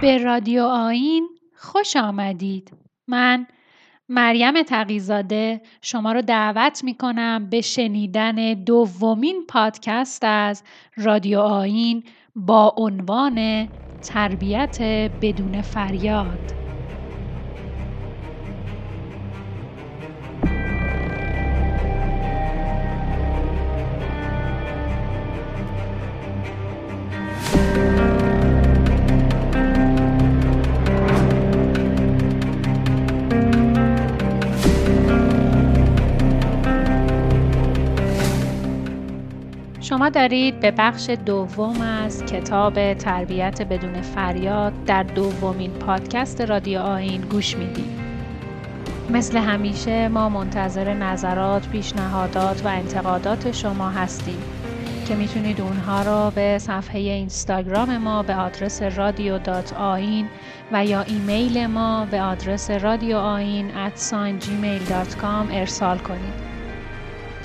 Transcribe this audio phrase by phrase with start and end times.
[0.00, 2.72] به رادیو آین خوش آمدید.
[3.08, 3.46] من
[4.08, 10.62] مریم تقیزاده شما رو دعوت می کنم به شنیدن دومین پادکست از
[10.96, 12.04] رادیو آین
[12.36, 13.68] با عنوان
[14.02, 14.76] تربیت
[15.22, 16.65] بدون فریاد.
[39.96, 47.20] شما دارید به بخش دوم از کتاب تربیت بدون فریاد در دومین پادکست رادیو آین
[47.20, 47.90] گوش می‌دید.
[49.10, 54.38] مثل همیشه ما منتظر نظرات، پیشنهادات و انتقادات شما هستیم
[55.08, 60.28] که می‌تونید اونها رو به صفحه اینستاگرام ما به آدرس رادیو دات آین
[60.72, 63.70] و یا ایمیل ما به آدرس رادیو آین
[65.50, 66.55] ارسال کنید.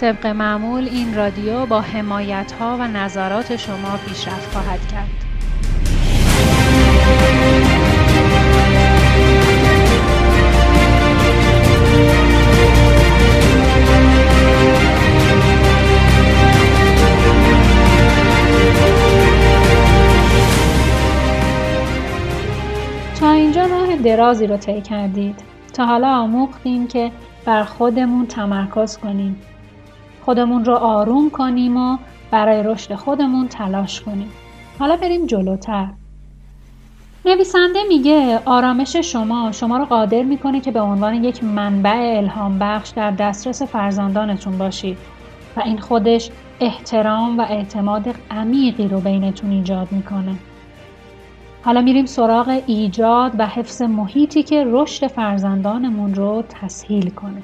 [0.02, 5.10] طبق معمول این رادیو با حمایت ها و نظرات شما پیشرفت خواهد کرد.
[23.22, 25.36] اینجا راه درازی رو طی کردید.
[25.74, 27.12] تا حالا آموختیم که
[27.46, 29.51] بر خودمون تمرکز کنیم
[30.26, 31.98] خودمون رو آروم کنیم و
[32.32, 34.32] برای رشد خودمون تلاش کنیم.
[34.80, 35.88] حالا بریم جلوتر.
[37.26, 42.90] نویسنده میگه آرامش شما شما رو قادر می‌کنه که به عنوان یک منبع الهام بخش
[42.90, 44.98] در دسترس فرزندانتون باشید
[45.58, 50.36] و این خودش احترام و اعتماد عمیقی رو بینتون ایجاد می‌کنه.
[51.64, 57.44] حالا میریم سراغ ایجاد و حفظ محیطی که رشد فرزندانمون رو تسهیل کنه.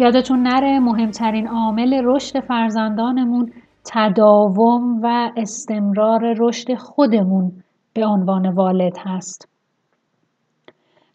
[0.00, 3.52] یادتون نره مهمترین عامل رشد فرزندانمون
[3.84, 7.52] تداوم و استمرار رشد خودمون
[7.94, 9.48] به عنوان والد هست.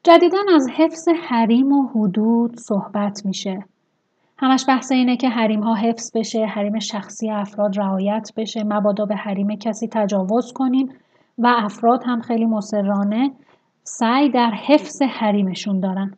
[0.03, 3.59] جدیدا از حفظ حریم و حدود صحبت میشه.
[4.37, 9.15] همش بحث اینه که حریم ها حفظ بشه، حریم شخصی افراد رعایت بشه، مبادا به
[9.15, 10.89] حریم کسی تجاوز کنیم
[11.37, 13.31] و افراد هم خیلی مسررانه
[13.83, 16.13] سعی در حفظ حریمشون دارن.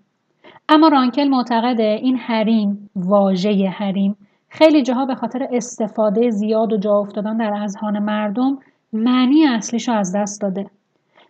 [0.69, 4.17] اما رانکل معتقده این حریم واژه حریم.
[4.49, 8.57] خیلی جاها به خاطر استفاده زیاد و جا افتادن در اذهان مردم
[8.93, 10.69] معنی اصلیشو از دست داده.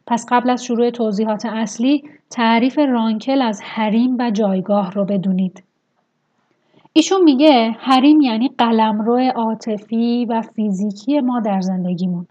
[0.08, 5.64] پس قبل از شروع توضیحات اصلی تعریف رانکل از حریم و جایگاه رو بدونید.
[6.94, 12.28] ایشون میگه حریم یعنی قلمرو عاطفی و فیزیکی ما در زندگیمون.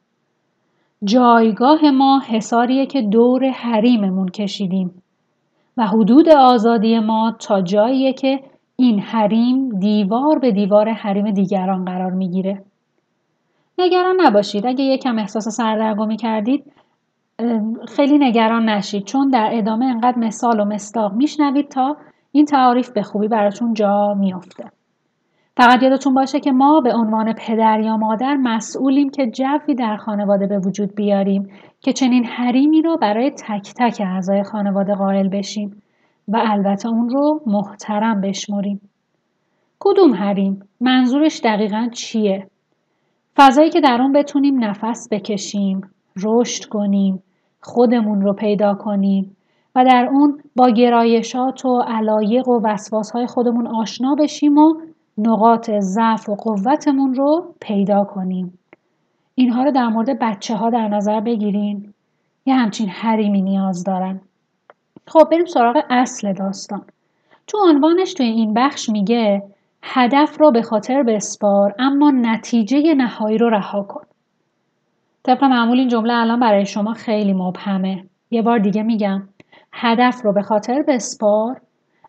[1.05, 5.03] جایگاه ما حساریه که دور حریممون کشیدیم.
[5.77, 8.41] و حدود آزادی ما تا جاییه که
[8.77, 12.65] این حریم دیوار به دیوار حریم دیگران قرار می‌گیره.
[13.79, 14.67] نگران نباشید.
[14.67, 16.73] اگه یکم احساس سردرگمی کردید
[17.89, 19.05] خیلی نگران نشید.
[19.05, 21.97] چون در ادامه انقدر مثال و مستاق میشنوید تا
[22.33, 24.65] این تعاریف به خوبی براتون جا میافته.
[25.57, 30.47] فقط یادتون باشه که ما به عنوان پدر یا مادر مسئولیم که جوی در خانواده
[30.47, 31.49] به وجود بیاریم.
[31.87, 35.83] که چنین حریمی رو برای تک تک اعضای خانواده قائل بشیم
[36.29, 38.81] و البته اون رو محترم بشمریم.
[39.79, 42.47] کدوم حریم؟ منظورش دقیقا چیه؟
[43.37, 45.81] فضایی که در اون بتونیم نفس بکشیم،
[46.25, 47.23] رشد کنیم،
[47.61, 49.37] خودمون رو پیدا کنیم
[49.75, 54.75] و در اون با گرایشات و علایق و وسواس خودمون آشنا بشیم و
[55.19, 58.59] نقاط ضعف و قوتمون رو پیدا کنیم.
[59.39, 61.95] اینها رو در مورد بچه ها در نظر بگیرین.
[62.47, 64.21] یه همچین حریمی نیاز دارن.
[65.07, 66.85] خب بریم سراغ اصل داستان.
[67.47, 69.43] تو عنوانش توی این بخش میگه
[69.83, 74.05] هدف رو به خاطر بسپار اما نتیجه نهایی رو رها کن.
[75.23, 78.05] طبق معمول این جمله الان برای شما خیلی مبهمه.
[78.31, 79.29] یه بار دیگه میگم
[79.73, 81.61] هدف رو به خاطر بسپار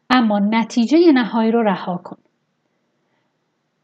[0.09, 2.18] اما نتیجه نهایی رو رها کن.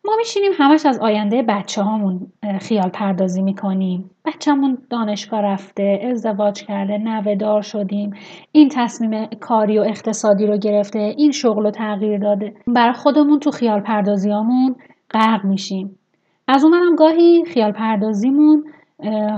[0.06, 2.28] ما میشینیم همش از آینده بچه هامون
[2.62, 4.12] خیال پردازی می‌کنیم.
[4.26, 8.14] بچهمون دانشگاه رفته ازدواج کرده نوهدار شدیم.
[8.52, 12.54] این تصمیم کاری و اقتصادی رو گرفته این شغل رو تغییر داده.
[12.68, 14.76] برای خودمون تو خیال پردازیامون
[15.12, 16.00] غرق میشیم.
[16.48, 18.64] از اونورم گاهی خیال پردازیمون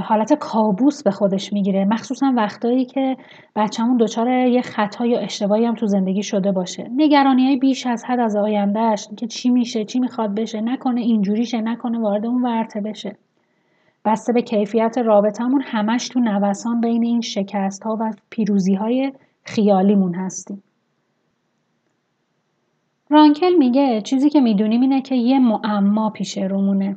[0.03, 3.17] حالت کابوس به خودش می‌گیره مخصوصا وقتایی که
[3.55, 6.89] بچهمون دچار یه خطا یا اشتباهی هم تو زندگی شده باشه.
[6.95, 11.61] نگرانی های بیش از حد از آیندهش که چی میشه چی می‌خواد بشه نکنه اینجوریشه
[11.61, 13.15] نکنه وارد اون ورته بشه.
[14.05, 19.13] بسته به کیفیت رابطمون همش تو نوسان بین این شکست ها و پیروزی های
[19.43, 20.63] خیالیمون هستیم.
[23.09, 26.95] رانکل میگه چیزی که می‌دونیم اینه که یه معما پیش رومونه.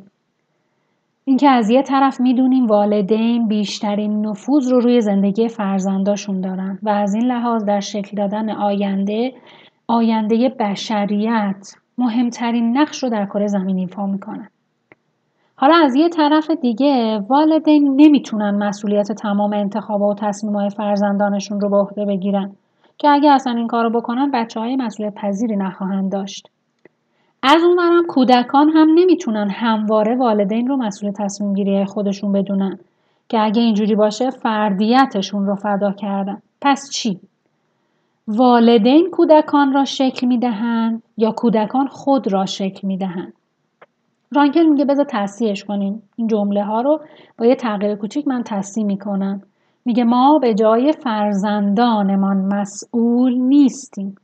[1.28, 7.14] اینکه از یه طرف می‌دونیم والدین بیشترین نفوذ رو روی زندگی فرزنداشون دارن و از
[7.14, 9.32] این لحاظ در شکل دادن آینده
[9.88, 14.48] آینده بشریت مهمترین نقش رو در کره زمین ایفا می‌کنن
[15.56, 21.76] حالا از یه طرف دیگه والدین نمی‌تونن مسئولیت تمام انتخابات و تصمیمهای فرزندانشون رو به
[21.76, 22.52] عهده بگیرن
[22.98, 26.50] که اگه اصلا این کارو بکنن بچه های مسئولیت پذیری نخواهند داشت.
[27.42, 32.78] از اونورم کودکان هم نمی‌تونن همواره والدین رو مسئول تصمیم گیری خودشون بدونن
[33.28, 36.42] که اگه اینجوری باشه فردیتشون رو فدا کردن.
[36.60, 37.20] پس چی؟
[38.28, 43.32] والدین کودکان را شکل می‌دهند یا کودکان خود را شکل می‌دهند؟
[44.32, 46.02] رانکل میگه بذار تصحیحش کنیم.
[46.16, 47.00] این جمله ها رو
[47.38, 49.42] با یه تغییر کوچیک من تصحیح می‌کنم.
[49.84, 54.16] میگه ما به جای فرزندانمان مسئول نیستیم.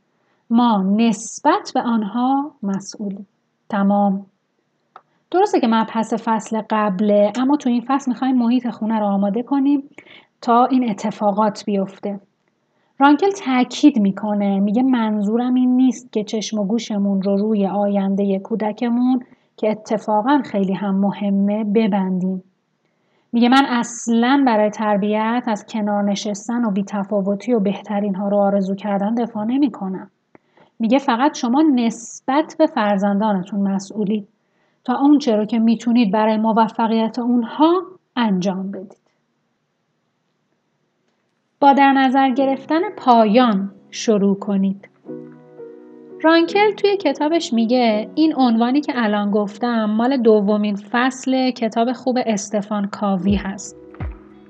[0.49, 3.27] ما نسبت به آنها مسئولیم.
[3.69, 4.25] تمام.
[5.31, 9.83] درسته که مبحث فصل قبله اما تو این فصل می‌خوایم محیط خونه رو آماده کنیم
[10.41, 12.19] تا این اتفاقات بیفته.
[12.99, 19.19] رانکل تاکید می‌کنه میگه منظورم این نیست که چشم و گوشمون رو روی آینده کودکمون
[19.57, 22.43] که اتفاقا خیلی هم مهمه ببندیم.
[23.33, 28.75] میگه من اصلا برای تربیت از کنار نشستن و بیتفاوتی و بهترین ها رو آرزو
[28.75, 30.11] کردن دفاع نمی کنم.
[30.79, 34.27] میگه فقط شما نسبت به فرزندانتون مسئولید
[34.83, 37.81] تا اون رو که می‌تونید برای موفقیت اونها
[38.15, 39.05] انجام بدید.
[41.59, 44.89] با در نظر گرفتن پایان شروع کنید.
[46.21, 52.87] رانکل توی کتابش میگه این عنوانی که الان گفتم مال دومین فصل کتاب خوب استفان
[52.87, 53.77] کاوی هست.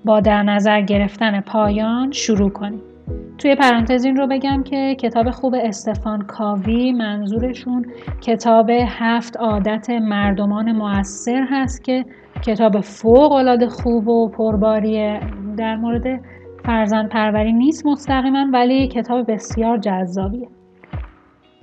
[0.06, 2.95] با در نظر گرفتن پایان شروع کنید.
[3.38, 7.86] توی پرانتز این رو بگم که کتاب خوب استفان کاوی منظورشون
[8.22, 12.06] کتاب هفت عادت مردمان موثر هست که
[12.42, 15.20] کتاب فوق العاده خوب و پرباریه.
[15.58, 16.22] در مورد
[16.66, 20.48] فرزند پروری نیست مستقیما ولی کتاب بسیار جذابیه.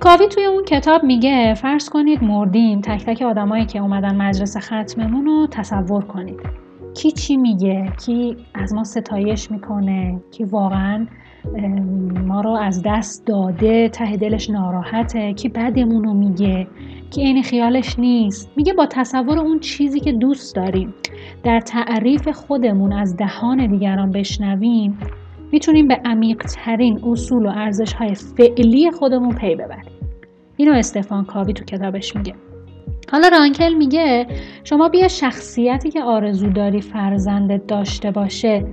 [0.00, 5.26] کاوی توی اون کتاب میگه فرض کنید مردیم تک تک آدمایی که اومدن مجلس ختممون
[5.26, 6.40] رو تصور کنید.
[6.94, 11.06] کی چی میگه کی از ما ستایش می‌کنه کی واقعا
[12.26, 16.66] ما رو از دست داده ته دلش ناراحته کی بدمون رو میگه
[17.10, 18.50] کی این خیالش نیست.
[18.56, 20.94] میگه با تصور اون چیزی که دوست داریم
[21.42, 24.98] در تعریف خودمون از دهان دیگران بشنویم
[25.52, 29.92] می‌تونیم به عمیقترین اصول و ارزش های فعلی خودمون پی ببریم.
[30.56, 32.34] اینو استفان کاوی تو کتابش میگه.
[33.12, 34.26] حالا رانکل میگه
[34.64, 38.64] شما بیا شخصیتی که آرزو داری فرزندت داشته باشه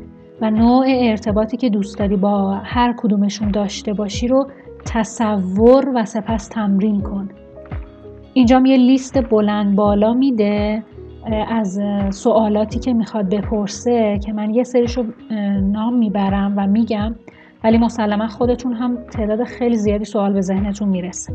[0.42, 4.48] و نوع ارتباطی که دوست داری با هر کدومشون داشته باشی رو
[4.86, 7.30] تصور و سپس تمرین کن.
[8.34, 10.84] اینجا یه لیست بلند بالا میده
[11.50, 15.04] از سوالاتی که می‌خواد بپرسه که من یه سریشو
[15.62, 17.16] نام می‌برم و میگم
[17.64, 21.34] ولی مسلما خودتون هم تعداد خیلی زیادی سوال به ذهنتون می‌رسه.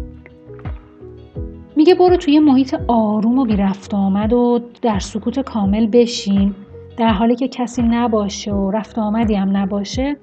[1.77, 6.55] میگه برو توی محیط آروم و بی رفت آمد و در سکوت کامل بشین.
[6.97, 10.17] در حالی که کسی نباشه و رفت آمدی هم نباشه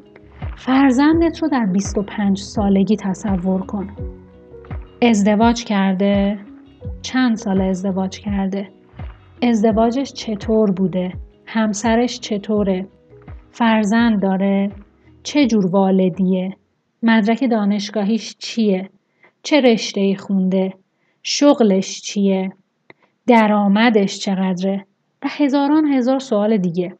[0.55, 3.89] فرزندت رو در 25 سالگی تصور کن.
[5.01, 6.39] ازدواج کرده.
[7.01, 8.69] چند سال ازدواج کرده.
[9.41, 11.13] ازدواجش چطور بوده؟
[11.45, 12.87] همسرش چطوره؟
[13.51, 14.71] فرزند داره؟
[15.23, 16.57] چه جور والدیه؟
[17.03, 18.89] مدرک دانشگاهیش چیه؟
[19.43, 20.73] چه رشته خونده؟
[21.23, 22.51] شغلش چیه
[23.27, 24.85] درآمدش چقدره
[25.23, 26.97] و هزاران هزار سوال دیگه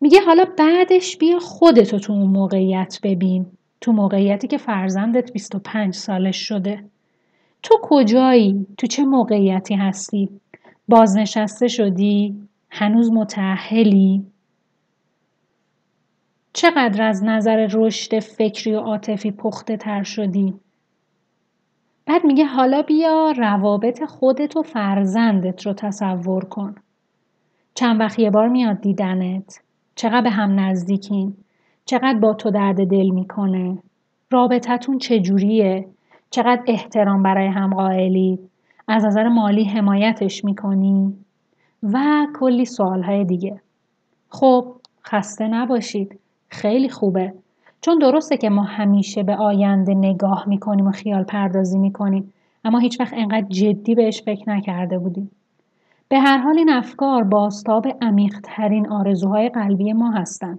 [0.00, 3.46] میگه حالا بعدش بیا خودتو تو اون موقعیت ببین
[3.80, 6.84] تو موقعیتی که فرزندت 25 سالش شده
[7.62, 10.40] تو کجایی؟ تو چه موقعیتی هستی؟
[10.88, 12.34] بازنشسته شدی؟
[12.70, 14.26] هنوز متعهلی؟
[16.52, 20.54] چقدر از نظر رشد فکری و عاطفی پخته تر شدی؟
[22.06, 26.74] بعد میگه حالا بیا روابط خودت و فرزندت رو تصور کن.
[27.74, 29.60] چند وقت یه بار میاد دیدنت.
[29.94, 31.36] چقدر به هم نزدیکین.
[31.84, 33.78] چقدر با تو درد دل می‌کنه.
[34.30, 35.88] رابطتون چجوریه.
[36.30, 38.38] چقدر احترام برای هم قائلی.
[38.88, 41.16] از نظر مالی حمایتش می‌کنی.
[41.82, 43.60] و کلی سوالهای دیگه.
[44.28, 46.20] خب خسته نباشید.
[46.48, 47.34] خیلی خوبه.
[47.86, 52.32] چون درسته که ما همیشه به آینده نگاه می‌کنیم و خیال پردازی می‌کنیم
[52.64, 55.30] اما هیچ وقت انقدر جدی بهش فکر نکرده بودیم
[56.08, 60.58] به هر حال این افکار باستاب عمیقترین آرزوهای قلبی ما هستند.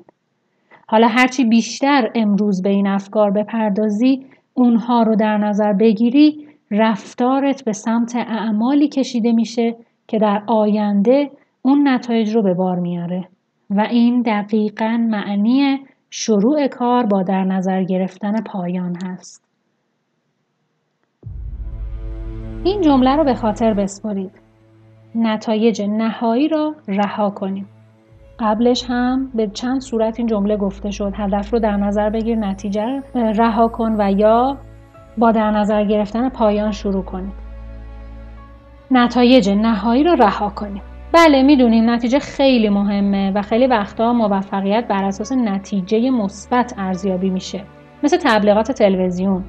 [0.88, 7.74] حالا هرچی بیشتر امروز به این افکار بپردازی اونها رو در نظر بگیری رفتارت به
[7.74, 9.76] سمت اعمالی کشیده میشه
[10.08, 11.32] که در آینده
[11.62, 13.28] اون نتایج رو به بار میاره
[13.70, 15.80] و این دقیقا معنی
[16.10, 19.44] شروع کار با در نظر گرفتن پایان هست.
[22.64, 24.32] این جمله رو به خاطر بسپارید.
[25.16, 27.70] نتایج نهایی را رها کنیم.
[28.40, 31.14] قبلش هم به چند صورت این جمله گفته شد.
[31.16, 34.58] هدف رو در نظر بگیر نتیجه رها کن و یا
[35.18, 37.34] با در نظر گرفتن پایان شروع کنید.
[38.92, 40.84] نتایج نهایی را رها کنیم.
[41.18, 47.64] بله می‌دونیم نتیجه خیلی مهمه و خیلی وقتا موفقیت بر اساس نتیجه مثبت ارزیابی میشه
[48.04, 49.44] مثل تبلیغات تلویزیون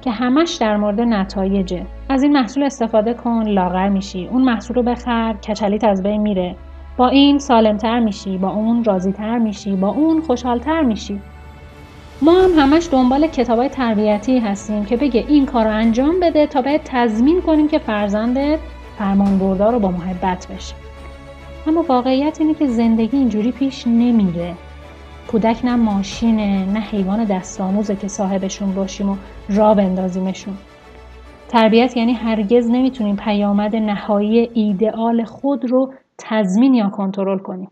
[0.00, 1.86] که همش در مورد نتایجه.
[2.08, 4.26] از این محصول استفاده کن لاغر میشی.
[4.26, 6.56] اون محصول رو بخر کچلیت از بین میره.
[6.96, 11.20] با این سالمتر میشی با اون راضیتر میشی با اون خوشحالتر میشی.
[12.22, 16.62] ما هم همش دنبال کتابای تربیتی هستیم که بگه این کار رو انجام بده تا
[16.62, 18.58] باید تضمین کنیم که فرزندت
[18.98, 20.79] فرمان بردار رو با محبت بشه.
[21.66, 24.54] اما واقعیت اینه که زندگی اینجوری پیش نمیره.
[25.28, 29.16] کودک نه ماشینه نه حیوان دستآموزه که صاحبشون باشیم و
[29.48, 30.54] را بندازیمشون.
[31.48, 37.70] تربیت یعنی هرگز نمی‌تونیم پیامد نهایی ایدئال خود رو تضمین یا کنترل کنیم.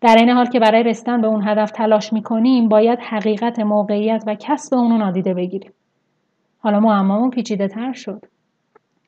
[0.00, 4.34] در این حال که برای رسیدن به اون هدف تلاش می‌کنیم باید حقیقت موقعیت و
[4.34, 5.72] کسب اون رو نادیده بگیریم.
[6.58, 8.24] حالا معمامون پیچیده تر شد.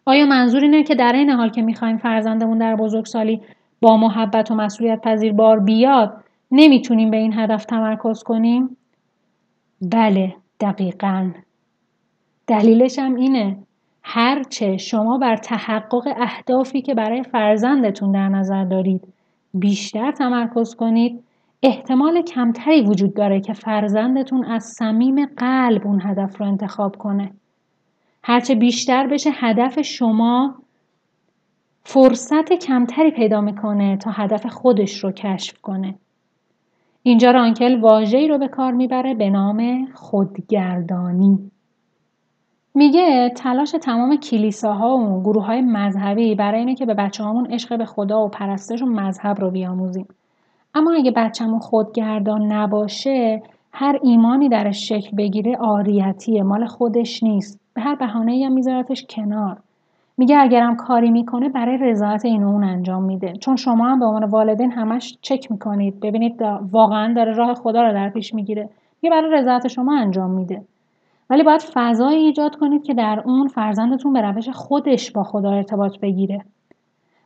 [0.06, 3.40] آیا منظور اینه که در این حال که می‌خوایم فرزندمون در بزرگسالی
[3.84, 8.76] با محبت و مسئولیت پذیر بار بیاد نمی‌تونیم به این هدف تمرکز کنیم؟
[9.82, 11.30] بله دقیقا.
[12.46, 13.56] دلیلش هم اینه.
[14.02, 19.02] هرچه شما بر تحقق اهدافی که برای فرزندتون در نظر دارید
[19.54, 21.24] بیشتر تمرکز کنید
[21.62, 27.30] احتمال کمتری وجود داره که فرزندتون از صمیم قلب اون هدف رو انتخاب کنه.
[28.22, 30.54] هرچه بیشتر بشه هدف شما
[31.84, 35.94] فرصت کمتری پیدا می‌کنه تا هدف خودش رو کشف کنه.
[37.02, 41.50] اینجا رانکل واژه‌ای رو به کار می‌بره به نام خودگردانی.
[42.74, 47.78] میگه تلاش تمام کلیساها و گروه های مذهبی برای اینه که به بچه همون عشق
[47.78, 50.06] به خدا و پرستش و مذهب رو بیاموزیم.
[50.74, 57.82] اما اگه بچهمون خودگردان نباشه هر ایمانی درش شکل بگیره آریتیه مال خودش نیست به
[57.82, 59.58] هر بهانه هم میذارتش کنار
[60.18, 63.32] میگه اگرم کاری می‌کنه برای رضایت این اون انجام میده.
[63.32, 66.00] چون شما هم به عنوان والدین همش چک می‌کنید.
[66.00, 68.68] ببینید واقعا داره راه خدا رو در پیش می‌گیره.
[69.02, 70.62] میگه برای رضایت شما انجام میده.
[71.30, 75.98] ولی باید فضایی ایجاد کنید که در اون فرزندتون به روش خودش با خدا ارتباط
[75.98, 76.44] بگیره.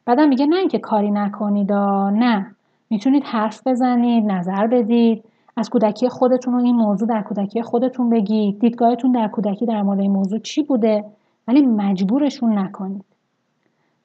[0.07, 2.47] بعدم میگه نه اینکه کاری نکنید نه.
[2.91, 5.25] می‌تونید حرف بزنید نظر بدید.
[5.57, 8.59] از کودکی خودتون و این موضوع در کودکی خودتون بگید.
[8.61, 11.05] دیدگاهتون در کودکی در مورد این موضوع چی بوده؟
[11.49, 13.05] ولی مجبورشون نکنید.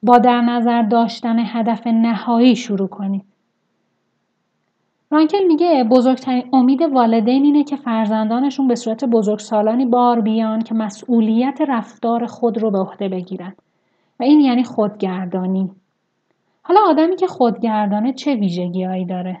[0.02, 3.24] با در نظر داشتن هدف نهایی شروع کنید.
[5.10, 11.60] رانکل میگه بزرگترین امید والدین اینه که فرزندانشون به صورت بزرگسالانی بار بیان که مسئولیت
[11.68, 13.52] رفتار خود رو به عهده بگیرن
[14.20, 15.70] و این یعنی خودگردانی.
[16.62, 19.40] حالا آدمی که خودگردانه چه ویژگیهایی داره؟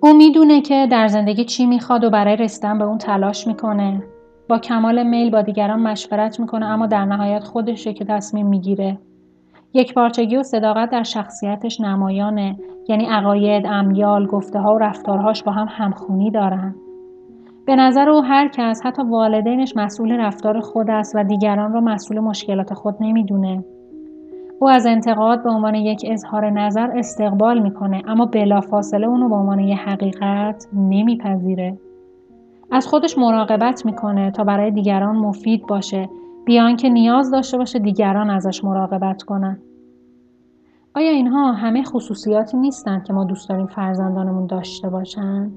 [0.00, 4.02] او می‌دونه که در زندگی چی می‌خواد و برای رسیدن به اون تلاش می‌کنه
[4.48, 8.98] با کمال میل با دیگران مشورت می‌کنه اما در نهایت خودشه که تصمیم می‌گیره
[9.74, 12.56] یک پارچگی و صداقت در شخصیتش نمایانه
[12.88, 16.74] یعنی عقاید، امیال، گفته ها و رفتارهاش با هم همخونی دارن.
[17.66, 22.20] به نظر او هر کس حتی والدینش مسئول رفتار خود است و دیگران را مسئول
[22.20, 23.64] مشکلات خود نمی‌دونه.
[24.60, 29.58] او از انتقاد به عنوان یک اظهار نظر استقبال می‌کنه اما بلافاصله اونو به عنوان
[29.58, 31.78] یک حقیقت نمیپذیره.
[32.70, 36.08] از خودش مراقبت می‌کنه تا برای دیگران مفید باشه
[36.44, 39.58] بیان که نیاز داشته باشه دیگران ازش مراقبت کنن.
[40.94, 45.50] آیا اینها همه خصوصیاتی نیستند که ما دوست داریم فرزندانمون داشته باشن؟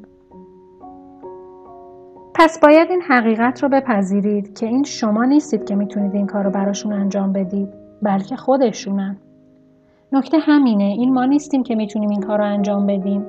[2.33, 6.51] پس باید این حقیقت رو بپذیرید که این شما نیستید که می‌تونید این کار رو
[6.51, 7.69] براشون انجام بدید
[8.01, 9.17] بلکه خودشونن.
[10.11, 13.25] نکته همینه این ما نیستیم که می‌تونیم این کار رو انجام بدیم.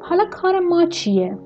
[0.00, 1.38] حالا کار ما چیه؟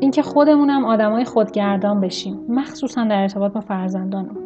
[0.00, 4.36] اینکه خودمونم آدمای خودگردان بشیم مخصوصا در ارتباط با فرزندانم.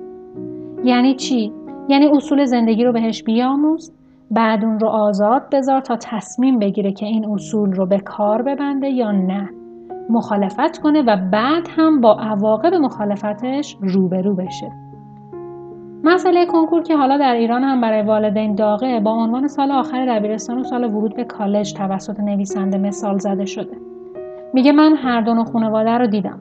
[0.84, 1.52] یعنی چی؟
[1.88, 3.92] یعنی اصول زندگی رو بهش بیاموز
[4.30, 8.88] بعد اون رو آزاد بذار تا تصمیم بگیره که این اصول رو به کار ببنده
[8.88, 9.50] یا نه.
[10.10, 14.72] مخالفت کنه و بعد هم با عواقب مخالفتش روبرو بشه.
[16.04, 20.58] مسئله کنکور که حالا در ایران هم برای والدین داغه با عنوان سال آخر دبیرستان
[20.58, 23.76] و سال ورود به کالج توسط نویسنده مثال زده شده.
[24.54, 26.38] میگه من هر دو خانواده رو دیدم.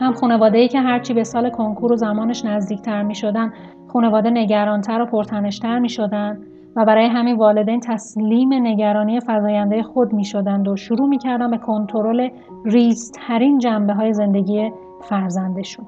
[0.00, 3.52] هم خانواده ای که هرچی به سال کنکور و زمانش نزدیکتر می شدن
[3.88, 6.38] خانواده نگرانتر و پرتنشتر می شدن
[6.76, 11.58] و برای همین والدین تسلیم نگرانی فضاینده خود می شدند و شروع می کردن به
[11.58, 12.28] کنترل
[12.64, 15.86] ریزترین جنبه های زندگی فرزندشون.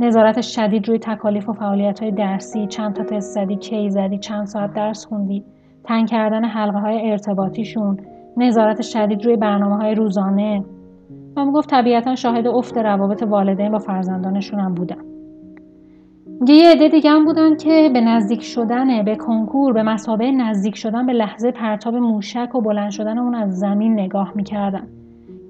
[0.00, 4.46] نظارت شدید روی تکالیف و فعالیت های درسی، چند تا تست زدی، کی زدی، چند
[4.46, 5.44] ساعت درس خوندی،
[5.84, 7.96] تنگ کردن حلقه های ارتباطیشون،
[8.36, 10.64] نظارت شدید روی برنامه های روزانه.
[11.36, 14.96] و گفت طبیعتا شاهد افت روابط والدین با فرزندانشون هم بودن.
[16.48, 21.06] یه عده دیگه هم بودن که به نزدیک شدن به کنکور به مسابقه نزدیک شدن
[21.06, 24.86] به لحظه پرتاب موشک و بلند شدن اون از زمین نگاه می‌کردن.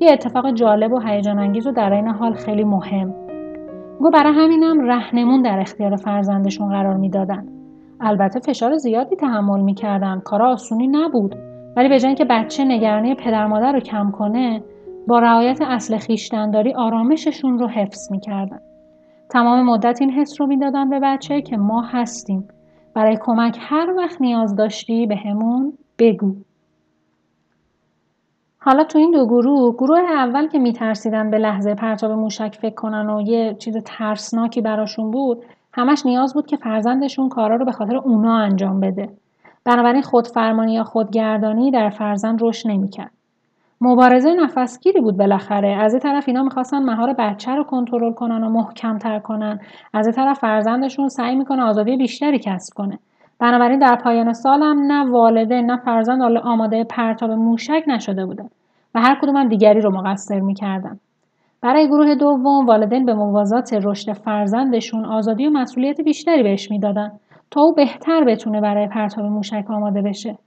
[0.00, 3.14] یه اتفاق جالب و هیجان انگیز و در این حال خیلی مهم.
[3.98, 7.46] گو برای همینم رهنمون در اختیار فرزندشون قرار می‌دادن.
[8.00, 10.20] البته فشار زیادی تحمل می‌کردن.
[10.20, 11.34] کار آسونی نبود.
[11.76, 14.62] ولی به جای که بچه نگرانی پدر مادر رو کم کنه
[15.06, 18.60] با رعایت اصل خیشتنداری آرامششون رو حفظ می‌کردن.
[19.30, 22.48] تمام مدت این حس رو می‌دادن به بچه که ما هستیم.
[22.94, 26.34] برای کمک هر وقت نیاز داشتی به همون بگو.
[28.58, 33.10] حالا تو این دو گروه گروه اول که میترسیدن به لحظه پرتاب موشک فکر کنن
[33.10, 37.96] و یه چیز ترسناکی براشون بود همش نیاز بود که فرزندشون کارا رو به خاطر
[37.96, 39.08] اونا انجام بده.
[39.64, 43.10] بنابراین خودفرمانی یا خودگردانی در فرزند رشد نمی‌کرد.
[43.80, 45.68] مبارزه نفسگیری بود بالاخره.
[45.68, 49.58] از این طرف اینا می‌خواستن مهار بچه رو کنترل کنن و محکمتر کنن.
[49.94, 52.98] از این طرف فرزندشون سعی می‌کنه آزادی بیشتری کسب کنه.
[53.38, 58.48] بنابراین در پایان سالم نه والده نه فرزند آماده پرتاب موشک نشده بودن
[58.94, 60.98] و هر کدوم هم دیگری رو مقصر می‌کردن.
[61.62, 67.12] برای گروه دوم والدین به موازات رشد فرزندشون آزادی و مسئولیت بیشتری بهش می‌دادن
[67.50, 70.38] تا او بهتر بتونه برای پرتاب موشک آماده بشه.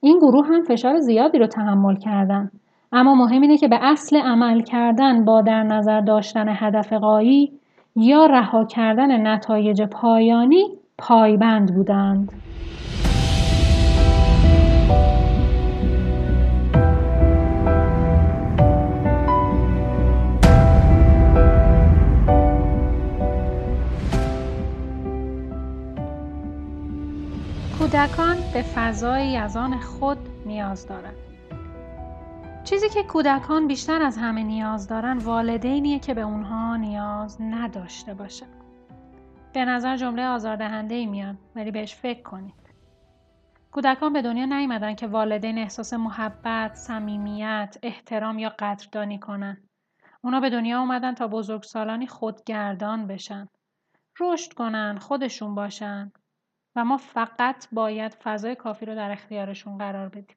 [0.00, 2.50] این گروه هم فشار زیادی رو تحمل کردن.
[2.92, 7.52] اما مهم اینه که به اصل عمل کردن با در نظر داشتن هدف قایی
[7.96, 10.64] یا رها کردن نتایج پایانی
[10.98, 12.32] پایبند بودند.
[27.78, 31.27] کودکان به فضایی از آن خود نیاز دارند.
[32.68, 38.46] چیزی که کودکان بیشتر از همه نیاز دارن والدینیه که به اونها نیاز نداشته باشه.
[39.52, 42.74] به نظر جمله آزاردهنده ای میاد ولی بهش فکر کنید.
[43.72, 49.68] کودکان به دنیا نیومدن که والدین احساس محبت، صمیمیت، احترام یا قدردانی کنن.
[50.22, 53.48] اونا به دنیا اومدن تا بزرگسالانی خودگردان بشن.
[54.20, 56.12] رشد کنن، خودشون باشن
[56.76, 60.36] و ما فقط باید فضای کافی رو در اختیارشون قرار بدیم.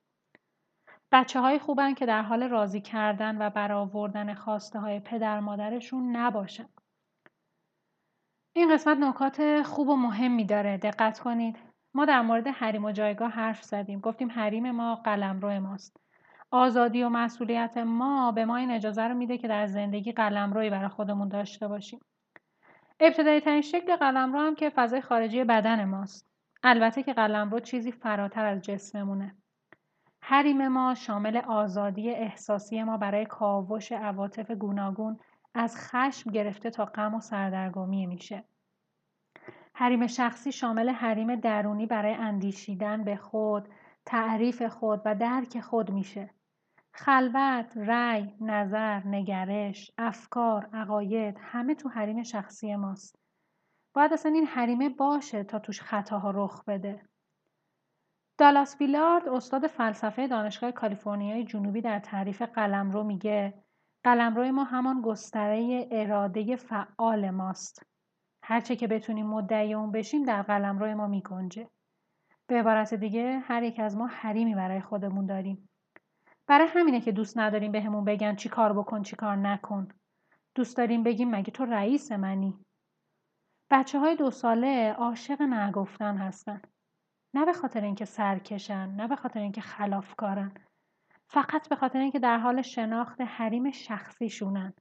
[1.11, 6.69] بچه های خوبن که در حال راضی کردن و برآوردن خواسته های پدر مادرشون نباشن.
[8.53, 11.57] این قسمت نکات خوب و مهمی داره دقت کنید.
[11.93, 13.99] ما در مورد حریم و جایگاه حرف زدیم.
[13.99, 15.97] گفتیم حریم ما قلمرو ماست.
[16.51, 20.89] آزادی و مسئولیت ما به ما این اجازه رو میده که در زندگی قلمروی برای
[20.89, 21.99] خودمون داشته باشیم.
[22.99, 26.27] ابتدایی ترین شکل قلمرو هم که فضای خارجی بدن ماست.
[26.63, 29.40] البته که قلمرو چیزی فراتر از جسممونه.
[30.23, 35.19] حریم ما شامل آزادی احساسی ما برای کاوش عواطف گوناگون
[35.53, 38.43] از خشم گرفته تا غم و سردرگمی میشه.
[39.73, 43.69] حریم شخصی شامل حریم درونی برای اندیشیدن به خود،
[44.05, 46.29] تعریف خود و درک خود میشه.
[46.93, 53.15] خلوت، رأی، نظر، نگرش، افکار، عقاید همه تو حریم شخصی ماست.
[53.93, 57.10] باید اصلا این حریمه باشه تا توش خطاها رخ بده.
[58.41, 63.53] دالاس ویلارد استاد فلسفه دانشگاه کالیفرنیای جنوبی در تعریف قلمرو میگه.
[64.03, 67.85] قلمرو ما همان گستره اراده فعال ماست.
[68.43, 71.69] هرچه که بتونیم مدعی اون بشیم در قلمرو ما میگنجه.
[72.47, 75.69] به عبارت دیگه هر یک از ما حریمی برای خودمون داریم.
[76.47, 79.87] برای همینه که دوست نداریم بهمون به بگن چی کار بکن چی کار نکن.
[80.55, 82.59] دوست داریم بگیم مگه تو رئیس منی؟
[83.71, 86.61] بچه های دو ساله عاشق نگفتن هستن.
[87.33, 90.51] نه به خاطر اینکه سرکشن نه به خاطر اینکه خلافکارن.
[91.27, 94.73] فقط به خاطر اینکه در حال شناخت حریم شخصیشونن.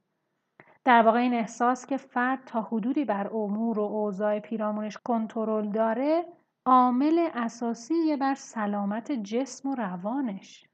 [0.84, 6.24] در واقع این احساس که فرد تا حدودی بر امور و اوضاع پیرامونش کنترل داره
[6.66, 10.64] عامل اساسی بر سلامت جسم و روانش.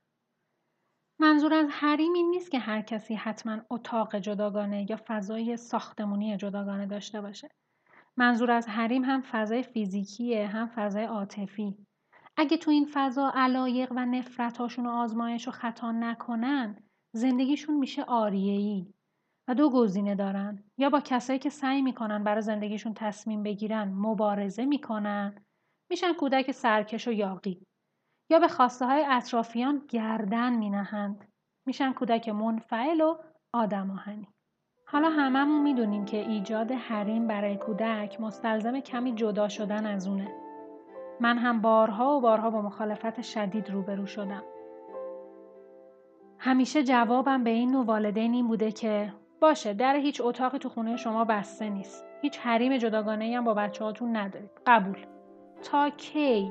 [1.19, 6.87] منظور از حریم این نیست که هر کسی حتما اتاق جداگانه یا فضای ساختمونی جداگانه
[6.87, 7.49] داشته باشه.
[8.19, 11.87] منظور از حریم هم فضای فیزیکیه هم فضای عاطفی.
[12.37, 18.95] اگه تو این فضا علایق و نفرتاشون و آزمایش و خطا نکنن زندگیشون میشه آریهی
[19.49, 20.65] و دو گزینه دارن.
[20.79, 25.45] یا با کسایی که سعی می‌کنن برای زندگیشون تصمیم بگیرن مبارزه می‌کنن
[25.91, 27.63] میشن کودک سرکش و یاقی.
[28.31, 31.25] یا به خواسته های اطرافیان گردن مینهند.
[31.67, 33.19] میشن کودک منفعل و
[33.55, 34.29] آدم آهنی.
[34.89, 40.29] حالا هممون می‌دونیم که ایجاد حریم برای کودک مستلزم کمی جدا شدن از اونه.
[41.21, 44.43] من هم بارها و بارها با مخالفت شدید روبرو شدم.
[46.39, 50.97] همیشه جوابم به این نوع والدین این بوده که باشه در هیچ اتاقی تو خونه
[50.97, 52.05] شما بسته نیست.
[52.23, 54.51] هیچ حریم جداگانه هم با بچه هاتون ندارید.
[54.67, 54.99] قبول.
[55.63, 56.51] تا کی؟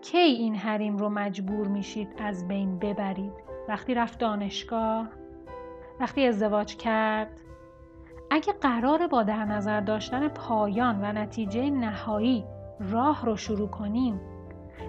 [0.00, 3.32] کی این حریم رو مجبور میشید از بین ببرید؟
[3.68, 5.19] وقتی رفت دانشگاه؟
[6.00, 7.40] وقتی ازدواج کرد؟
[8.30, 12.44] اگه قرار با در نظر داشتن پایان و نتیجه نهایی
[12.80, 14.20] راه رو شروع کنیم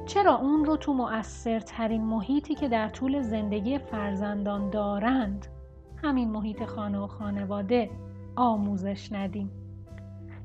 [0.05, 5.47] چرا اون رو تو مؤثرترین محیطی که در طول زندگی فرزندان دارند
[6.03, 7.89] همین محیط خانه و خانواده
[8.35, 9.51] آموزش ندیم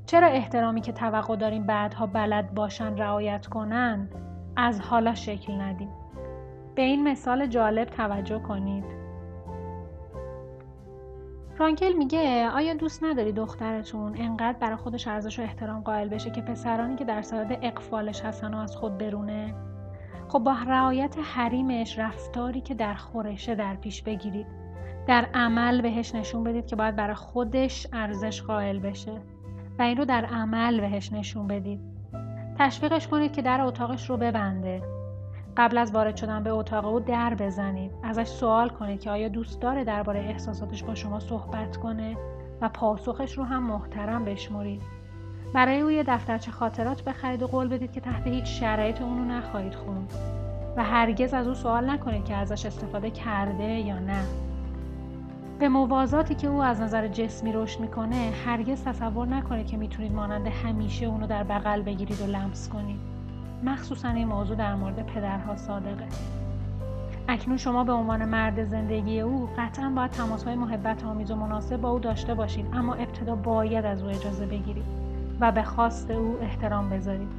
[0.05, 4.15] چرا احترامی که توقع داریم بعدها بلد باشن رعایت کنند
[4.55, 5.89] از حالا شکل ندیم
[6.75, 8.96] به این مثال جالب توجه کنید
[11.57, 16.41] فرانکل میگه آیا دوست نداری دخترتون انقدر برای خودش ارزش و احترام قائل بشه که
[16.41, 19.53] پسرانی که در صدد اقفالش هستن و از خود برونه؟
[20.27, 24.45] خب با رعایت حریمش رفتاری که در خورشه در پیش بگیرید.
[25.07, 29.21] در عمل بهش نشون بدید که باید برای خودش ارزش قائل بشه.
[29.79, 31.79] و این رو در عمل بهش نشون بدید.
[32.59, 34.96] تشویقش کنید که در اتاقش رو ببنده.
[35.57, 37.91] قبل از وارد شدن به اتاق او در بزنید.
[38.03, 42.17] ازش سوال کنید که آیا دوست داره درباره احساساتش با شما صحبت کنه
[42.61, 44.81] و پاسخش رو هم محترم بشمرید.
[45.53, 49.75] برای او یه دفترچه خاطرات بخرید و قول بدید که تحت هیچ شرایط اونو نخواهید
[49.75, 50.13] خوند
[50.77, 54.23] و هرگز از او سوال نکنید که ازش استفاده کرده یا نه.
[55.59, 60.47] به موازاتی که او از نظر جسمی رشد می‌کنه هرگز تصور نکنید که می‌تونید مانند
[60.47, 63.16] همیشه اونو در بغل بگیرید و لمس کنید.
[63.63, 66.07] مخصوصا این موضوع در مورد پدرها صادقه.
[67.27, 71.89] اکنون شما به عنوان مرد زندگی او قطعا باید تماسهای محبت آمیز و مناسب با
[71.89, 74.85] او داشته باشید اما ابتدا باید از او اجازه بگیرید
[75.39, 77.29] و به خواست او احترام بذارید.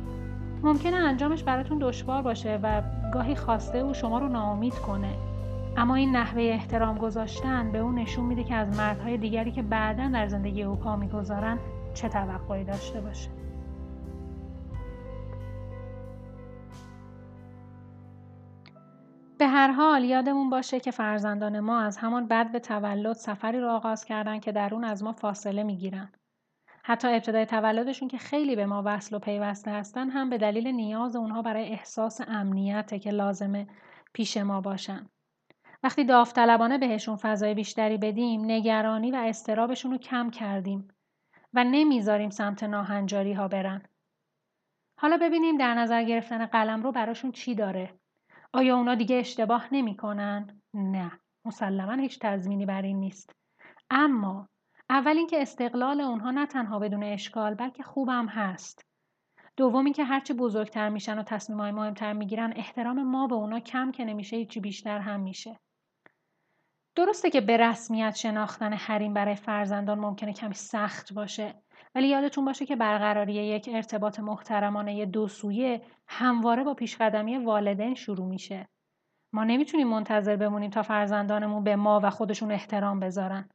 [0.62, 2.82] ممکنه انجامش براتون دشوار باشه و
[3.14, 5.14] گاهی خواسته او شما رو ناامید کنه.
[5.76, 10.08] اما این نحوه احترام گذاشتن به او نشون میده که از مردهای دیگری که بعدا
[10.08, 11.58] در زندگی او پا می‌گذارن
[11.94, 13.37] چه توقعی داشته باشه.
[19.38, 23.68] به هر حال یادمون باشه که فرزندان ما از همان بعد به تولد سفری رو
[23.68, 26.12] آغاز کردن که در اون از ما فاصله می‌گیرن.
[26.82, 31.16] حتی ابتدای تولدشون که خیلی به ما وصل و پیوسته هستن هم به دلیل نیاز
[31.16, 33.66] اونها برای احساس امنیته که لازمه
[34.12, 35.06] پیش ما باشن.
[35.82, 40.88] وقتی داوطلبانه بهشون فضای بیشتری بدیم نگرانی و استرابشون رو کم کردیم
[41.54, 43.82] و نمی‌ذاریم سمت ناهنجاری ها برن.
[45.00, 47.97] حالا ببینیم در نظر گرفتن قلم رو براشون چی داره.
[48.52, 53.32] آیا اونا دیگه اشتباه نمی‌کنن؟ نه مسلما هیچ تضمینی بر این نیست.
[53.90, 54.48] اما
[54.90, 58.84] اول اینکه استقلال اونها نه تنها بدون اشکال بلکه خوبم هست.
[59.56, 64.04] دوم اینکه هرچی بزرگتر میشن و تصمیمهای مهمتر می‌گیرن احترام ما به اونا کم که
[64.04, 65.60] نمیشه هیچی بیشتر هم میشه.
[66.94, 71.62] درسته که به رسمیت شناختن حریم برای فرزندان ممکنه کمی سخت باشه.
[71.98, 78.26] ولی یادتون باشه که برقراری یک ارتباط محترمانه دو سویه همواره با پیشقدمی والدین شروع
[78.26, 78.68] میشه.
[79.32, 83.48] ما نمی‌تونیم منتظر بمونیم تا فرزندانمون به ما و خودشون احترام بذارن.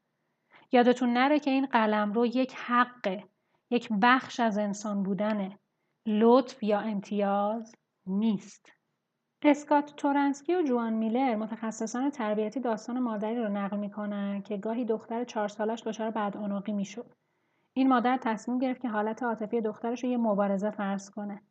[0.71, 3.23] یادتون نره که این قلم رو یک حقه،
[3.69, 5.59] یک بخش از انسان بودنه.
[6.05, 7.75] لطف یا امتیاز
[8.07, 8.73] نیست.
[9.41, 15.23] اسکات تورنسکی و جوان میلر متخصصان تربیتی داستان مادری رو نقل می‌کنن که گاهی دختر
[15.23, 17.13] چهار سالش دچار بدعنقی می‌شد.
[17.73, 21.41] این مادر تصمیم گرفت که حالت عاطفی دخترش رو یه مبارزه فرض کنه.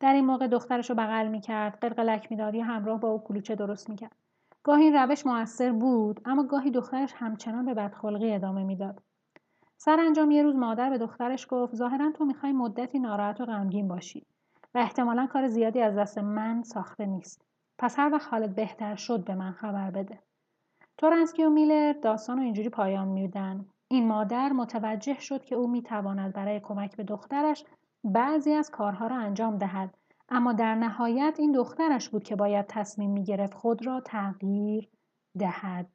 [0.00, 3.90] در این موقع دخترش رو بغل می‌کرد، قلقلک می‌داد یا همراه با او کلوچه درست
[3.90, 4.16] می‌کرد.
[4.62, 9.02] گاهی این روش موثر بود، اما گاهی دخترش همچنان به بدخلقی ادامه می‌داد.
[9.76, 14.26] سرانجام یه روز مادر به دخترش گفت ظاهرا تو می‌خوای مدتی ناراحت و غمگین باشی
[14.74, 17.44] و احتمالا کار زیادی از دست من ساخته نیست.
[17.78, 20.18] پس هر وقت حالت بهتر شد به من خبر بده.
[20.98, 26.32] تورنسکی و میلر داستان رو اینجوری پایان میدن این مادر متوجه شد که او می‌تواند
[26.32, 27.64] برای کمک به دخترش
[28.04, 29.94] بعضی از کارها را انجام دهد
[30.28, 34.88] اما در نهایت این دخترش بود که باید تصمیم می گرفت خود را تغییر
[35.38, 35.88] دهد.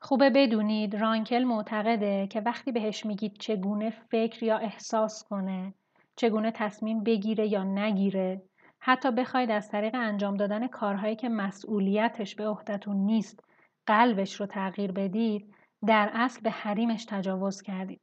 [0.00, 5.74] خوبه بدونید رانکل معتقده که وقتی بهش میگید چگونه فکر یا احساس کنه
[6.16, 8.42] چگونه تصمیم بگیره یا نگیره
[8.78, 13.44] حتی بخواید از طریق انجام دادن کارهایی که مسئولیتش به عهدتون نیست
[13.86, 15.54] قلبش رو تغییر بدید
[15.86, 18.00] در اصل به حریمش تجاوز کردید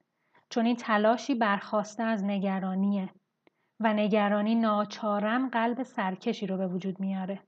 [0.50, 3.10] چون این تلاشی برخواسته از نگرانیه
[3.80, 7.44] و نگرانی ناچارن قلب سرکشی رو به وجود میاره.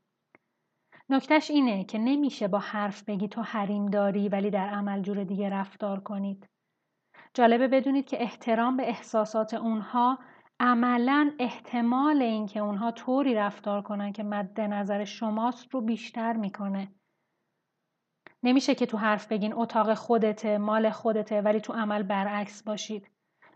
[1.09, 5.49] نکتش اینه که نمیشه با حرف بگی تو حریم داری ولی در عمل جور دیگه
[5.49, 6.49] رفتار کنید.
[7.33, 10.19] جالبه بدونید که احترام به احساسات اونها
[10.59, 16.91] عملا احتمال اینکه اونها طوری رفتار کنن که مد نظر شماست رو بیشتر می‌کنه.
[18.43, 23.11] نمیشه که تو حرف بگین اتاق خودته مال خودته ولی تو عمل برعکس باشید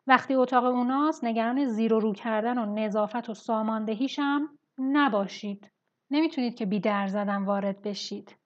[0.08, 5.72] وقتی اتاق اوناست نگران زیر و رو کردن و نظافت و ساماندهیش هم نباشید
[6.12, 8.38] نمی‌تونید که بی در زدن وارد بشید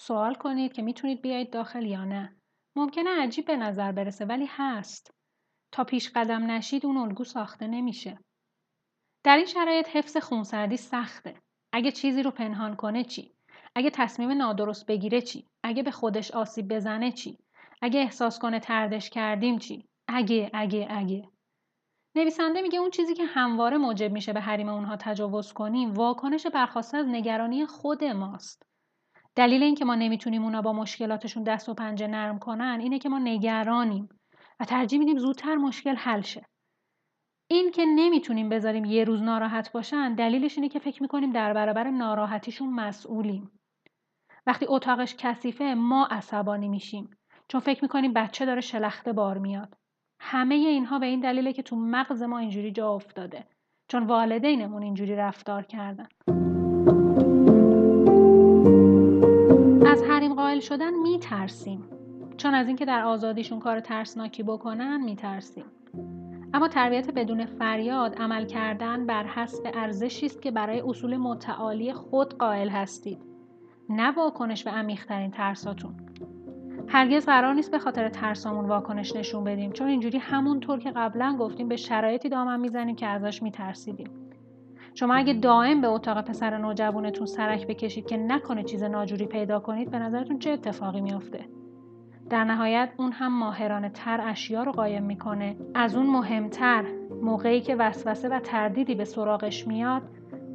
[0.00, 2.36] سوال کنید که می‌تونید بیایید داخل یا نه
[2.76, 5.14] ممکنه عجیب به نظر برسه ولی هست
[5.72, 8.18] تا پیش قدم نشید اون الگو ساخته نمیشه.
[9.24, 11.34] در این شرایط حفظ خونسردی سخته.
[11.72, 13.35] اگه چیزی رو پنهان کنه چی؟
[13.76, 17.38] اگه تصمیم نادرست بگیره چی؟ اگه به خودش آسیب بزنه چی؟
[17.82, 21.28] اگه احساس کنه تردش کردیم چی؟ اگه اگه اگه
[22.14, 26.96] نویسنده میگه اون چیزی که همواره موجب میشه به حریم اونها تجاوز کنیم واکنش برخواسته
[26.96, 28.62] از نگرانی خود ماست.
[29.34, 33.18] دلیل اینکه ما نمی‌تونیم اونا با مشکلاتشون دست و پنجه نرم کنن اینه که ما
[33.18, 34.08] نگرانیم
[34.60, 36.46] و ترجیح میدیم زودتر مشکل حل شه
[37.50, 41.90] این که نمی‌تونیم بذاریم یه روز ناراحت باشن دلیلش اینه که فکر می‌کنیم در برابر
[41.90, 43.55] ناراحتیشون مسئولیم
[44.46, 47.10] وقتی اتاقش کثیفه ما عصبانی میشیم.
[47.48, 49.74] چون فکر می‌کنیم بچه داره شلخته بار میاد.
[50.20, 53.44] همه اینها به این دلیله که تو مغز ما اینجوری جا افتاده.
[53.88, 56.06] چون والدینمون اینجوری رفتار کردن.
[59.86, 61.84] از حریم قائل شدن میترسیم.
[62.36, 65.64] چون از اینکه در آزادیشون کار ترسناکی بکنن میترسیم.
[66.54, 72.34] اما تربیت بدون فریاد عمل کردن بر حسب ارزشی است که برای اصول متعالی خود
[72.34, 73.35] قائل هستید.
[73.88, 75.94] نه واکنش به عمیقترین ترساتون.
[76.88, 81.68] هرگز قرار نیست به خاطر ترسامون واکنش نشون بدیم چون اینجوری همونطور که قبلا گفتیم
[81.68, 84.10] به شرایطی دامن می‌زنیم که ازش میترسیدیم.
[84.94, 89.90] شما اگه دائم به اتاق پسر نوجوانتون سرک بکشید که نکنه چیز ناجوری پیدا کنید
[89.90, 91.44] به نظرتون چه اتفاقی میافته؟
[92.30, 95.56] در نهایت اون هم ماهرانه تر اشیا رو قایم می‌کنه.
[95.74, 96.84] از اون مهمتر
[97.22, 100.02] موقعی که وسوسه و تردیدی به سراغش میاد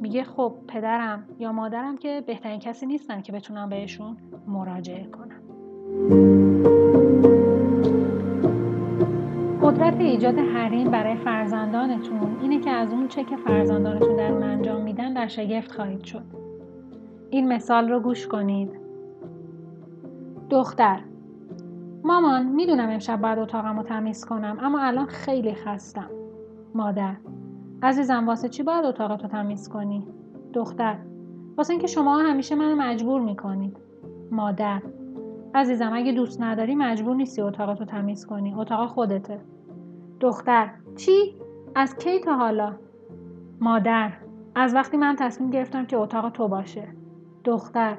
[0.02, 5.42] میگه خب پدرم یا مادرم که بهترین کسی نیستن که بتونم بهشون مراجعه کنم
[9.62, 14.82] قدرت ایجاد حریم برای فرزندانتون اینه که از اون چه که فرزندانتون در اون انجام
[14.82, 16.24] میدن در شگفت خواهید شد.
[17.30, 18.70] این مثال رو گوش کنید.
[20.50, 21.00] دختر
[22.04, 26.10] مامان می‌دونم امشب باید اتاقم رو تمیز کنم اما الان خیلی خستم.
[26.74, 27.16] مادر
[27.82, 30.06] عزیزم واسه چی باید اتاقتو تمیز کنی؟
[30.52, 30.98] دختر
[31.56, 33.76] واسه اینکه شما همیشه منو مجبور می‌کنید.
[34.30, 34.82] مادر
[35.54, 38.54] عزیزم اگه دوست نداری مجبور نیستی اتاقتو تمیز کنی.
[38.54, 39.40] اتاق خودته.
[40.20, 41.34] دختر چی؟
[41.74, 42.72] از کی تا حالا؟
[43.60, 44.12] مادر
[44.54, 46.88] از وقتی من تصمیم گرفتم که اتاق تو باشه.
[47.44, 47.96] دختر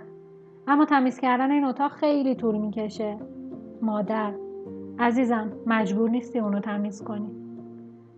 [0.67, 3.17] اما تمیز کردن این اتاق خیلی طول می‌کشه.
[3.81, 4.33] مادر
[4.99, 7.31] عزیزم مجبور نیستی اونو تمیز کنی.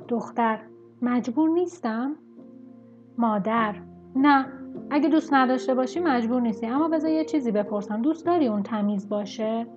[0.08, 0.60] دختر
[1.06, 2.16] مجبور نیستم؟
[3.18, 3.76] مادر
[4.16, 4.46] نه.
[4.90, 6.68] اگه دوست نداشته باشی مجبور نیستی.
[6.68, 8.02] اما بذار یه چیزی بپرسم.
[8.02, 9.68] دوست داری اون تمیز باشه؟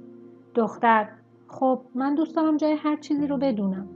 [0.55, 1.09] دختر
[1.49, 3.89] خب من دوست دارم جای هر چیزی رو بدونم.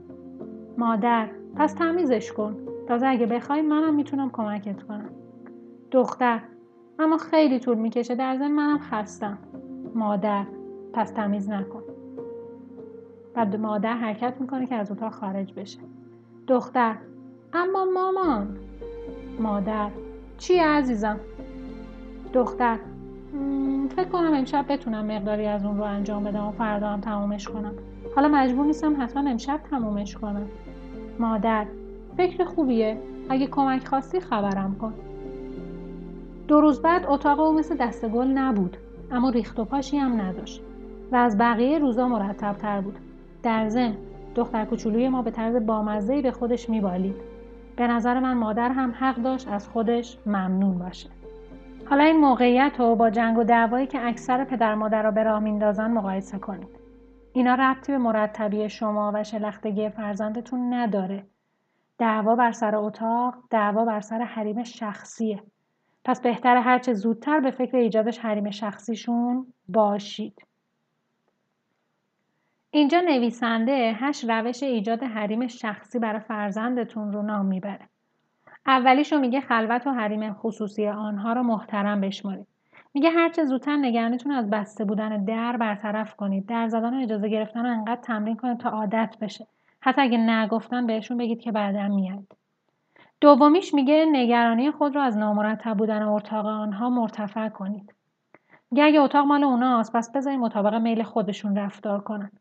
[0.77, 2.55] مادر پس تمیزش کن.
[2.87, 5.09] تازه اگه بخوای منم می‌تونم کمکت کنم.
[5.91, 6.41] دختر
[6.99, 8.15] اما خیلی طول می‌کشه.
[8.15, 9.37] در ضمن منم خستم.
[9.95, 10.45] مادر
[10.93, 11.83] پس تمیز نکن.
[13.33, 15.79] بعد مادر حرکت می‌کنه که از اتاق خارج بشه.
[16.47, 16.95] دختر
[17.55, 18.57] اما مامان
[19.39, 19.89] مادر
[20.37, 21.19] چی عزیزم؟
[22.33, 22.77] دختر.
[23.95, 27.71] فکر کنم امشب بتونم مقداری از اون رو انجام بدم و فردا هم تمومش کنم.
[28.15, 30.47] حالا مجبور نیستم حتما امشب تمومش کنم.
[31.19, 31.65] مادر
[32.17, 32.97] فکر خوبیه؟
[33.29, 34.93] اگه کمک خواستی خبرم کن.
[36.47, 38.77] دو روز بعد اتاق او مثل دست گل نبود
[39.11, 40.61] اما ریخت و پاشی هم نداشت
[41.11, 42.95] و از بقیه روزا مرتب تر بود.
[43.43, 43.95] در ضمن
[44.35, 47.32] دختر کوچولوی ما به طرز بامزه‌ای به خودش میبالید.
[47.75, 51.09] به نظر من مادر هم حق داشت از خودش ممنون باشه.
[51.89, 55.39] حالا این موقعیت رو با جنگ و دعوایی که اکثر پدر مادر را به راه
[55.39, 56.79] میندازن مقایسه کنید.
[57.33, 61.25] اینا ربطی به مرتبی شما و شلختگی فرزندتون نداره.
[61.97, 65.43] دعوا بر سر اتاق دعوا بر سر حریم شخصیه.
[66.05, 70.41] پس بهتره هرچه زودتر به فکر ایجادش حریم شخصیشون باشید.
[72.75, 77.89] اینجا نویسنده هشت روش ایجاد حریم شخصی برای فرزندتون رو نام می‌بره.
[78.67, 82.47] اولیشو میگه خلوت و حریم خصوصی آنها رو محترم بشمارید.
[82.93, 86.45] میگه هرچه زودتر نگرانیتون از بسته بودن در برطرف کنید.
[86.45, 89.47] در زدن و اجازه گرفتن رو انقدر تمرین کنید تا عادت بشه.
[89.79, 92.27] حتی اگه نگفتن بهشون بگید که بعدا میاد.
[93.21, 97.93] دومیش میگه نگرانی خود رو از نامرتب بودن اتاق آنها مرتفع کنید.
[98.71, 102.31] میگه اگه اتاق مال اوناست پس بذارید مطابق میل خودشون رفتار کنن.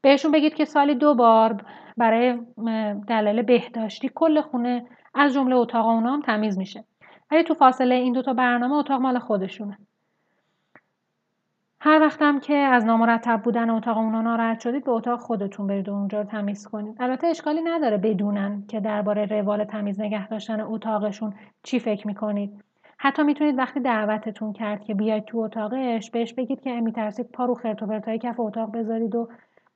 [0.00, 1.64] بهشون بگید که سالی دو بار
[1.96, 2.38] برای
[3.08, 6.84] دلایل بهداشتی کل خونه از جمله اتاق اونا هم تمیز میشه.
[7.30, 9.78] ولی تو فاصله این دوتا برنامه اتاق مال خودشونه.
[11.80, 15.92] هر وقتم که از نامرتب بودن اتاق اونا ناراحت شدید به اتاق خودتون برید و
[15.92, 16.96] اونجا رو تمیز کنید.
[17.00, 22.64] البته اشکالی نداره بدونن که درباره روال تمیز نگه داشتن اتاقشون چی فکر می‌کنید.
[22.98, 27.54] حتی می‌تونید وقتی دعوتتون کرد که بیاید تو اتاقش بهش بگید که میترسید پا رو
[27.54, 29.28] خرت و کف اتاق بذارید و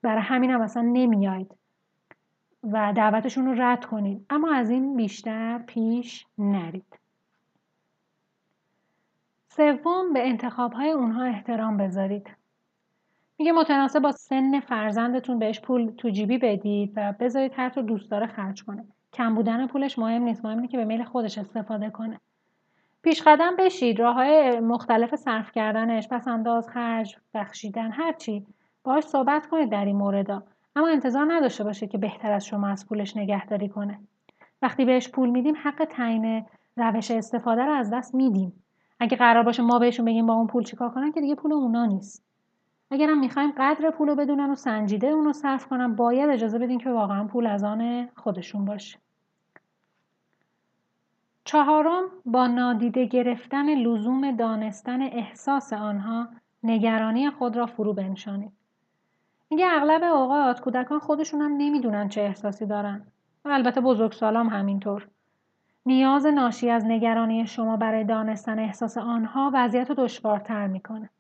[0.02, 1.54] برای همین هم اصلا نمیاید
[2.62, 4.26] و دعوتشون رو رد کنید.
[4.30, 6.98] اما از این بیشتر پیش نرید.
[9.48, 12.30] سوم به انتخاب های اونها احترام بذارید.
[13.38, 18.10] میگه متناسب با سن فرزندتون بهش پول تو جیبی بدید و بذارید هر طور دوست
[18.10, 18.84] داره خرج کنه.
[19.12, 20.44] کم بودن پولش مهم نیست.
[20.44, 22.20] مهم اینه که به میل خودش استفاده کنه.
[23.02, 24.00] پیش قدم بشید.
[24.00, 28.46] راه های مختلف صرف کردنش پس انداز خرج بخشیدن هرچی
[28.84, 30.42] باهاش صحبت کنید در این موردا.
[30.76, 33.98] اما انتظار نداشته باشه که بهتر از شما از پولش نگهداری کنه.
[34.62, 38.52] وقتی بهش پول میدیم حق تعیین روش استفاده رو از دست میدیم.
[39.00, 41.86] اگه قرار باشه ما بهشون بگیم با اون پول چیکار کنن که دیگه پول اونا
[41.86, 42.24] نیست.
[42.90, 46.90] اگرم می‌خوایم قدر پول رو بدونن و سنجیده اونو صرف کنن باید اجازه بدین که
[46.90, 48.98] واقعا پول از آن خودشون باشه.
[51.44, 56.28] چهارم با نادیده گرفتن لزوم دانستن احساس آنها
[56.62, 58.52] نگرانی خود را فرو بنشانید.
[59.52, 63.02] میگه اغلب اوقات کودکان خودشون هم نمی‌دونن چه احساسی دارن.
[63.44, 65.08] و البته بزرگسالام همینطور.
[65.86, 71.10] نیاز ناشی از نگرانی شما برای دانستن احساس آنها وضعیت رو دشوارتر می‌کنه.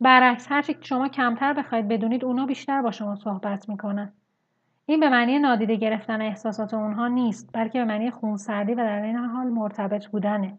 [0.00, 4.12] برعکس هرچی شما کمتر بخواید بدونید اونا بیشتر با شما صحبت می‌کنن.
[4.86, 9.16] این به معنی نادیده گرفتن احساسات اونها نیست بلکه به معنی خونسردی و در این
[9.16, 10.58] حال مرتبط بودنه.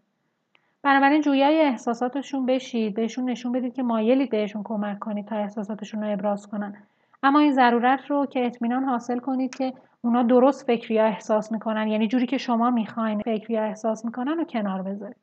[0.82, 6.12] بنابراین جویای احساساتشون بشید بهشون نشون بدید که مایلید بهشون کمک کنید تا احساساتشون رو
[6.12, 6.76] ابراز کنن.
[7.22, 11.88] اما این ضرورت رو که اطمینان حاصل کنید که اونا درست فکری یا احساس می‌کنن.
[11.88, 15.16] یعنی جوری که شما می‌خواین فکری یا احساس می‌کنن و کنار بذارید.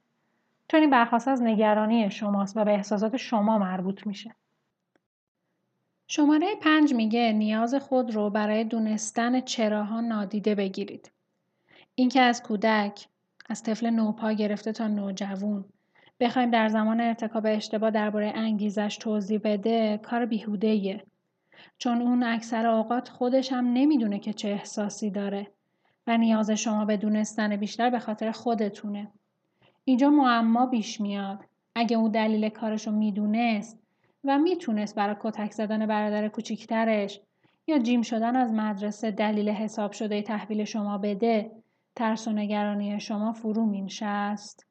[0.68, 4.36] چون این برخواست از نگرانی شماست و به احساسات شما مربوط میشه.
[6.08, 11.12] شماره پنج میگه نیاز خود رو برای دونستن چراها نادیده بگیرید.
[11.96, 13.08] اینکه از کودک
[13.50, 15.66] از طفل نوپا گرفته تا نوجوون
[16.20, 21.04] بخوایم در زمان ارتکاب اشتباه درباره انگیزش توضیح بده کار بیهودهیه
[21.78, 25.48] چون اون اکثر اوقات خودش هم نمی‌دونه که چه احساسی داره
[26.08, 29.12] و نیاز شما به دونستن بیشتر به خاطر خودتونه.
[29.86, 31.46] اینجا معما بیش میاد.
[31.76, 33.80] اگه اون دلیل کارشو می‌دونست
[34.24, 37.22] و می‌تونست برای کتک زدن برادر کوچیکترش
[37.68, 41.52] یا جیم شدن از مدرسه دلیل حساب شده تحویل شما بده
[41.96, 44.67] ترس و نگرانی شما فرو مینشست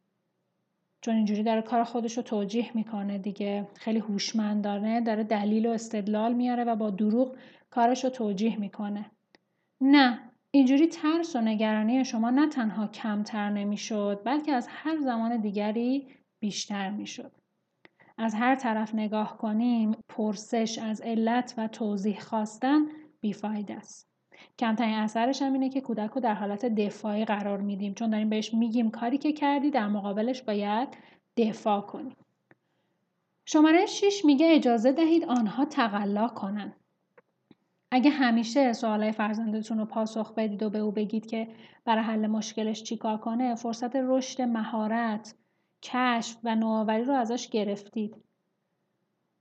[1.07, 6.33] چون اینجوری داره کار خودش رو توجیه می‌کنه دیگه خیلی هوشمندانه داره دلیل و استدلال
[6.33, 7.37] میاره و با دروغ
[7.71, 9.11] کارش رو توجیه می‌کنه.
[9.81, 10.19] نه
[10.51, 16.91] اینجوری ترس و نگرانی شما نه تنها کمتر نمی‌شد بلکه از هر زمان دیگری بیشتر
[16.91, 17.33] می‌شد.
[18.19, 22.87] از هر طرف نگاه کنیم پرسش از علت و توضیح خواستن
[23.21, 24.16] بیفاید است.
[24.59, 27.95] کمترین اثرش هم اینه که کودک رو در حالت دفاعی قرار میدیم.
[27.95, 30.89] چون داریم بهش میگیم کاری که کردی در مقابلش باید
[31.37, 32.17] دفاع کنیم
[33.45, 36.73] شماره 6 میگه اجازه دهید آنها تقلا کنن.
[37.91, 41.49] اگه همیشه سوالای فرزندتون رو پاسخ بدید و به او بگید که
[41.85, 45.35] برای حل مشکلش چیکار کنه فرصت رشد مهارت
[45.83, 48.26] کشف و نوآوری رو ازش گرفتید.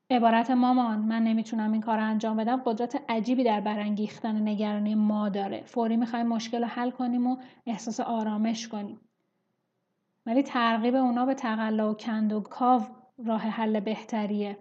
[0.09, 2.61] عبارت مامان من نمی‌تونم این کار انجام بدم.
[2.65, 5.63] قدرت عجیبی در برانگیختن نگرانی ما داره.
[5.65, 8.99] فوری می‌خوایم مشکل رو حل کنیم و احساس آرامش کنیم.
[10.25, 12.81] ولی ترغیب اونا به تقلا و کند و کاو
[13.25, 14.57] راه حل بهتریه.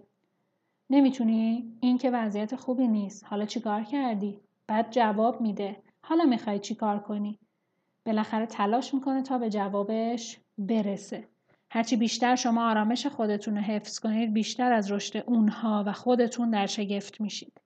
[0.89, 3.25] نمی‌تونی؟ این که وضعیت خوبی نیست.
[3.25, 5.83] حالا چیکار کردی؟ بعد جواب میده.
[6.01, 7.39] حالا می‌خوای چیکار کنی؟
[8.05, 11.27] بالاخره تلاش می‌کنه تا به جوابش برسه.
[11.71, 16.65] هرچی بیشتر شما آرامش خودتون رو حفظ کنید بیشتر از رشد اونها و خودتون در
[16.65, 17.61] شگفت میشید.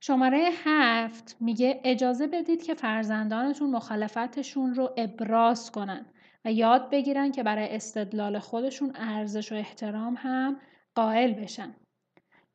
[0.00, 6.06] شماره هفت میگه اجازه بدید که فرزندانتون مخالفتشون رو ابراز کنن
[6.44, 10.60] و یاد بگیرن که برای استدلال خودشون ارزش و احترام هم
[10.94, 11.74] قائل بشن.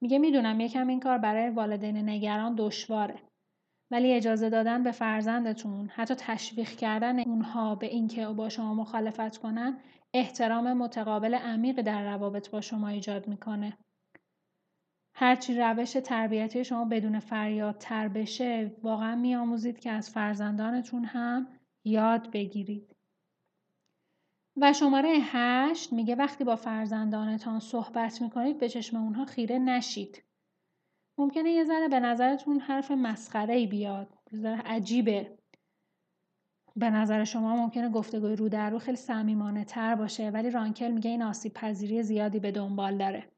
[0.02, 3.20] میگه می‌دونم یکم این کار برای والدین نگران دشواره
[3.92, 9.80] ولی اجازه دادن به فرزندتون حتی تشویق کردن اونها به اینکه با شما مخالفت کنن
[10.14, 13.78] احترام متقابل عمیق در روابط با شما ایجاد می‌کنه.
[15.18, 21.48] هرچی روش تربیتی شما بدون فریاد تر بشه واقعا میآموزید که از فرزندانتون هم
[21.86, 22.96] یاد بگیرید.
[24.62, 30.24] و شماره هشت میگه وقتی با فرزندانتان صحبت می‌کنید به چشم اونها خیره نشید.
[31.18, 35.38] ممکنه یه ذره به نظرتون حرف مسخره ای بیاد یه ذره عجیبه.
[36.76, 41.10] به نظر شما ممکنه گفتگوی رو در رو خیلی صمیمانه تر باشه ولی رانکل میگه
[41.10, 43.32] این آسیب پذیری زیادی به دنبال داره.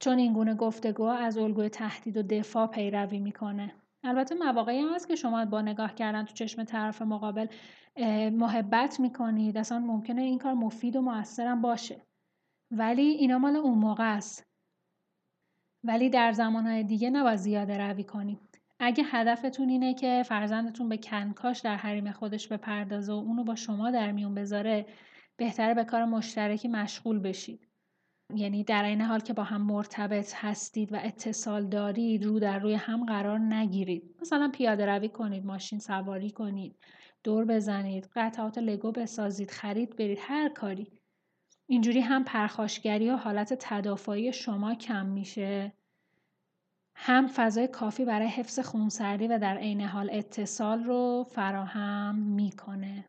[0.00, 3.74] چون این گونه گفتگو از الگوی تهدید و دفاع پیروی می‌کنه.
[4.04, 7.46] البته مواقعی هم هست که شما با نگاه کردن تو چشم طرف مقابل
[8.32, 9.58] محبت می‌کنید.
[9.58, 12.02] اصلا ممکنه این کار مفید و موثرم باشه.
[12.70, 14.47] ولی اینا مال اون موقع است.
[15.84, 18.40] ولی در زمانهای دیگه نباید زیاده روی کنیم.
[18.80, 23.90] اگه هدفتون اینه که فرزندتون به کنکاش در حریم خودش بپردازه و اونو با شما
[23.90, 24.86] در میون بذاره
[25.36, 27.68] بهتره به کار مشترکی مشغول بشید.
[28.34, 32.74] یعنی در این حال که با هم مرتبط هستید و اتصال دارید رو در روی
[32.74, 34.16] هم قرار نگیرید.
[34.20, 36.76] مثلا پیاده روی کنید ماشین سواری کنید
[37.24, 40.97] دور بزنید قطعات لگو بسازید خرید برید هر کاری.
[41.70, 45.72] اینجوری هم پرخاشگری و حالت تدافعی شما کم میشه.
[46.94, 53.04] هم فضای کافی برای حفظ خونسردی و در عین حال اتصال رو فراهم می‌کنه.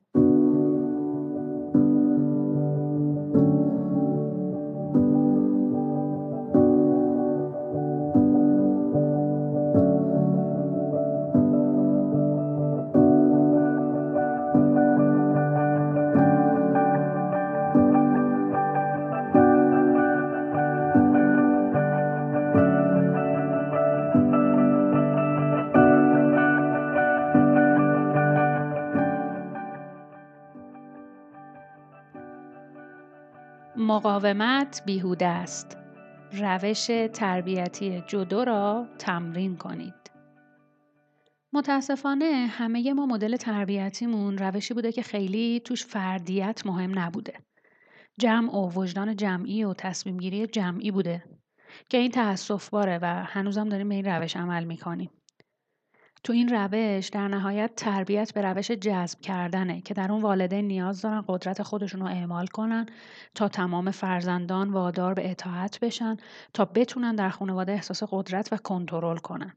[33.89, 35.77] مقاومت بیهوده است.
[36.31, 40.11] روش تربیتی جدو را تمرین کنید.
[41.53, 47.33] متاسفانه همه ما مدل تربیتیمون روشی بوده که خیلی توش فردیت مهم نبوده.
[48.19, 51.23] جمع و وجدان جمعی و تصمیم گیری جمعی بوده
[51.89, 55.09] که این تأصف باره و هنوزم داریم به این روش عمل می‌کنیم.
[56.23, 61.01] تو این روش در نهایت تربیت به روش جذب کردنه که در اون والدین نیاز
[61.01, 62.85] دارن قدرت خودشون رو اعمال کنن
[63.35, 66.17] تا تمام فرزندان وادار به اطاعت بشن
[66.53, 69.53] تا بتونن در خانواده احساس قدرت و کنترل کنن.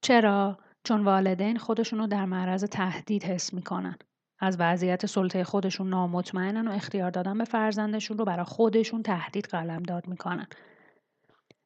[0.00, 3.96] چرا؟ چون والدین خودشون رو در معرض تهدید حس می‌کنن.
[4.40, 9.82] از وضعیت سلطه خودشون نامطمئنن و اختیار دادن به فرزندشون رو برای خودشون تهدید قلم
[9.82, 10.46] داد می‌کنن.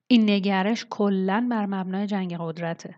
[0.07, 2.95] این نگرش کلا بر مبنای جنگ قدرته.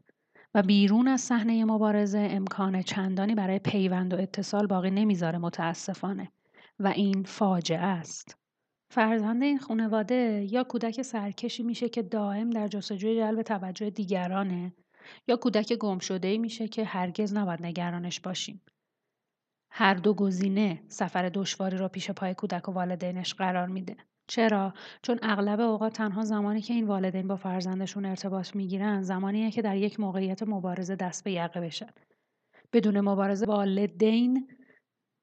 [0.54, 6.32] و بیرون از صحنه مبارزه امکان چندانی برای پیوند و اتصال باقی نمی‌ذاره متاسفانه
[6.78, 8.36] و این فاجعه است.
[8.92, 14.72] فرزند این خانواده یا کودک سرکشی میشه که دائم در جستجوی جلب توجه دیگرانه
[15.28, 18.62] یا کودک گم شده میشه که هرگز نباید نگرانش باشیم.
[19.70, 23.96] هر دو گزینه سفر دشواری را پیش پای کودک و والدینش قرار میده.
[24.30, 29.62] چرا؟ چون اغلب اوقات تنها زمانی که این والدین با فرزندشون ارتباط می‌گیرن زمانیه که
[29.62, 31.90] در یک موقعیت مبارزه دست به یقه بشن.
[32.72, 34.48] بدون مبارزه والدین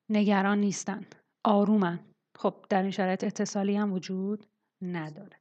[0.10, 1.06] نگران نیستن.
[1.46, 2.00] آرومن.
[2.38, 4.46] خب در این شرایط اتصالی هم وجود
[4.82, 5.38] نداره.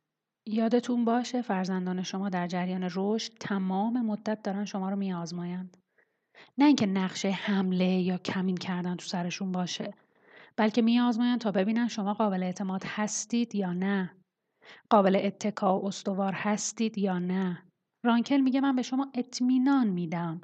[0.47, 5.77] یادتون باشه فرزندان شما در جریان رشد تمام مدت دارن شما رو میآزمایند.
[6.59, 9.95] نه اینکه نقشه حمله یا کمین کردن تو سرشون باشه
[10.57, 14.17] بلکه میآزمایند تا ببینن شما قابل اعتماد هستید یا نه.
[14.91, 17.63] قابل اتکا و استوار هستید یا نه.
[18.05, 20.41] رانکل میگه من به شما اطمینان میدم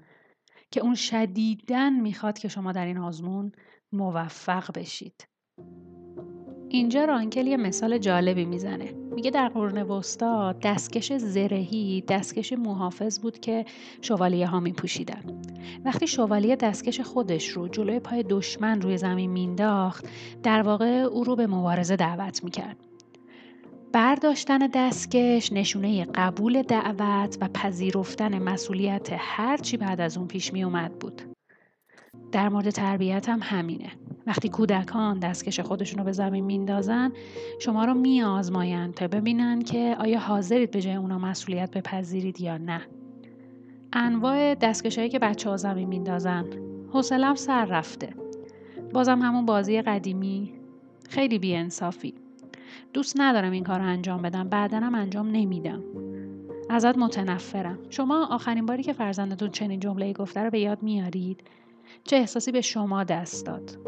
[0.70, 3.52] که اون شدیدن می‌خواد که شما در این آزمون
[3.92, 5.26] موفق بشید.
[6.72, 8.92] اینجا رانکل یه مثال جالبی می‌زنه.
[9.14, 13.64] میگه در قرون وسطا دستکش زرهی دستکش محافظ بود که
[14.02, 15.42] شوالیه ها میپوشیدن.
[15.84, 20.06] وقتی شوالیه دستکش خودش رو جلوی پای دشمن روی زمین مینداخت
[20.42, 22.76] در واقع او رو به مبارزه دعوت می‌کرد.
[23.92, 30.98] برداشتن دستکش نشونه قبول دعوت و پذیرفتن مسئولیت هرچی بعد از اون پیش می اومد
[30.98, 31.31] بود.
[32.32, 33.92] در مورد تربیت هم همینه.
[34.26, 37.12] وقتی کودکان دستکش خودشون رو به زمین میندازن
[37.58, 42.80] شما رو میآزمایند تا ببینن که آیا حاضرید به جای اونا مسئولیت بپذیرید یا نه.
[43.92, 46.44] انواع دستکش هایی که بچه ها زمین میندازن.
[46.92, 48.14] حوصلم سر رفته.
[48.92, 50.52] بازم همون بازی قدیمی.
[51.08, 52.14] خیلی بیانصافی.
[52.92, 54.48] دوست ندارم این کار رو انجام بدم.
[54.48, 55.82] بعدا هم انجام نمیدم.
[56.70, 57.78] ازت متنفرم.
[57.90, 61.42] شما آخرین باری که فرزندتون چنین جمله گفته رو به یاد میارید؟
[62.04, 63.78] چه احساسی به شما دست داد؟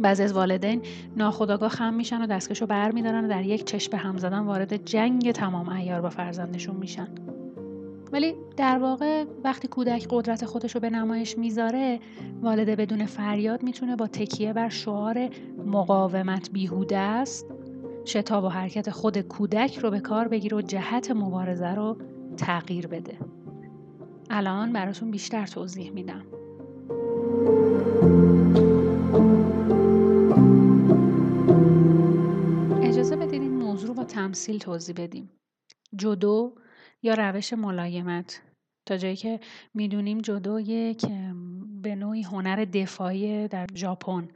[0.00, 0.82] بعضی از والدین
[1.16, 4.84] ناخداگاه خم میشن و دستکش رو بر میدارن و در یک چشم هم زدن وارد
[4.84, 7.08] جنگ تمام ایار با فرزندشون میشن.
[8.12, 12.00] ولی در واقع وقتی کودک قدرت خودش رو به نمایش می‌ذاره
[12.42, 15.28] والده بدون فریاد می‌تونه با تکیه بر شعار
[15.66, 17.46] مقاومت بیهوده است
[18.04, 21.96] شتاب و حرکت خود کودک رو به کار بگیره و جهت مبارزه رو
[22.36, 23.18] تغییر بده.
[24.30, 26.22] الان براتون بیشتر توضیح میدم.
[32.82, 35.30] اجازه بدید این موضوع رو با تمثیل توضیح بدیم
[35.96, 36.54] جدو
[37.02, 38.42] یا روش ملایمت
[38.86, 39.40] تا جایی که
[39.74, 41.06] می‌دونیم جدو یک
[41.82, 44.28] به نوعی هنر دفاعی در ژاپن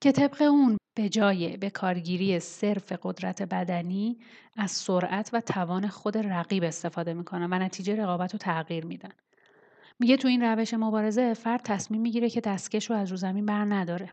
[0.00, 4.18] که طبق اون به جای به کارگیری صرف قدرت بدنی
[4.56, 9.12] از سرعت و توان خود رقیب استفاده می‌کنن و نتیجه رقابت رو تغییر میدن.
[10.00, 13.64] میگه تو این روش مبارزه فرد تصمیم می‌گیره که دستکش رو از رو زمین بر
[13.64, 14.12] نداره.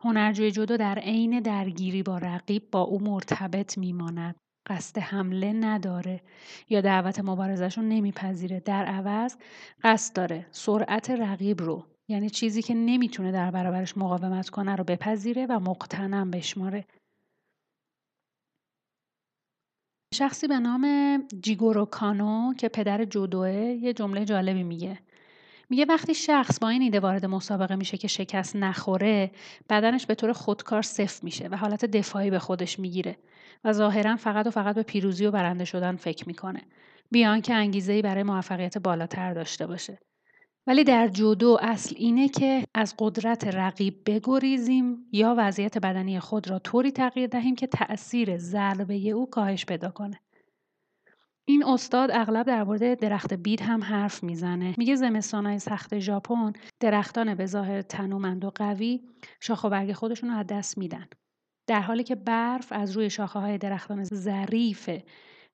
[0.00, 4.36] هنرجوی جدو در عین درگیری با رقیب با او مرتبط میماند.
[4.66, 6.20] قصد حمله نداره
[6.68, 8.60] یا دعوت مبارزش رو نمیپذیره.
[8.60, 9.36] در عوض
[9.82, 15.46] قصد داره سرعت رقیب رو یعنی چیزی که نمی‌تونه در برابرش مقاومت کنه رو بپذیره
[15.46, 16.84] و مقتنم بشماره
[20.14, 20.86] شخصی به نام
[21.42, 24.98] جیگورو کانو که پدر جودوه یه جمله جالبی میگه.
[25.70, 29.30] میگه وقتی شخص با این ایده وارد مسابقه میشه که شکست نخوره
[29.70, 33.16] بدنش به طور خودکار صفر میشه و حالت دفاعی به خودش می‌گیره
[33.64, 36.62] و ظاهرا فقط و فقط به پیروزی و برنده شدن فکر می‌کنه.
[37.10, 39.98] بیان که انگیزه برای موفقیت بالاتر داشته باشه.
[40.66, 46.58] ولی در جودو اصل اینه که از قدرت رقیب بگریزیم یا وضعیت بدنی خود را
[46.58, 50.20] طوری تغییر دهیم که تأثیر ضربه او کاهش پیدا کنه.
[51.48, 54.74] این استاد اغلب در مورد درخت بید هم حرف می‌زنه.
[54.78, 59.00] میگه زمستانهای سخت ژاپن درختان به ظاهر تنومند و قوی
[59.40, 61.06] شاخ و برگ خودشون رو از دست میدن.
[61.66, 64.90] در حالی که برف از روی شاخه های درختان ظریف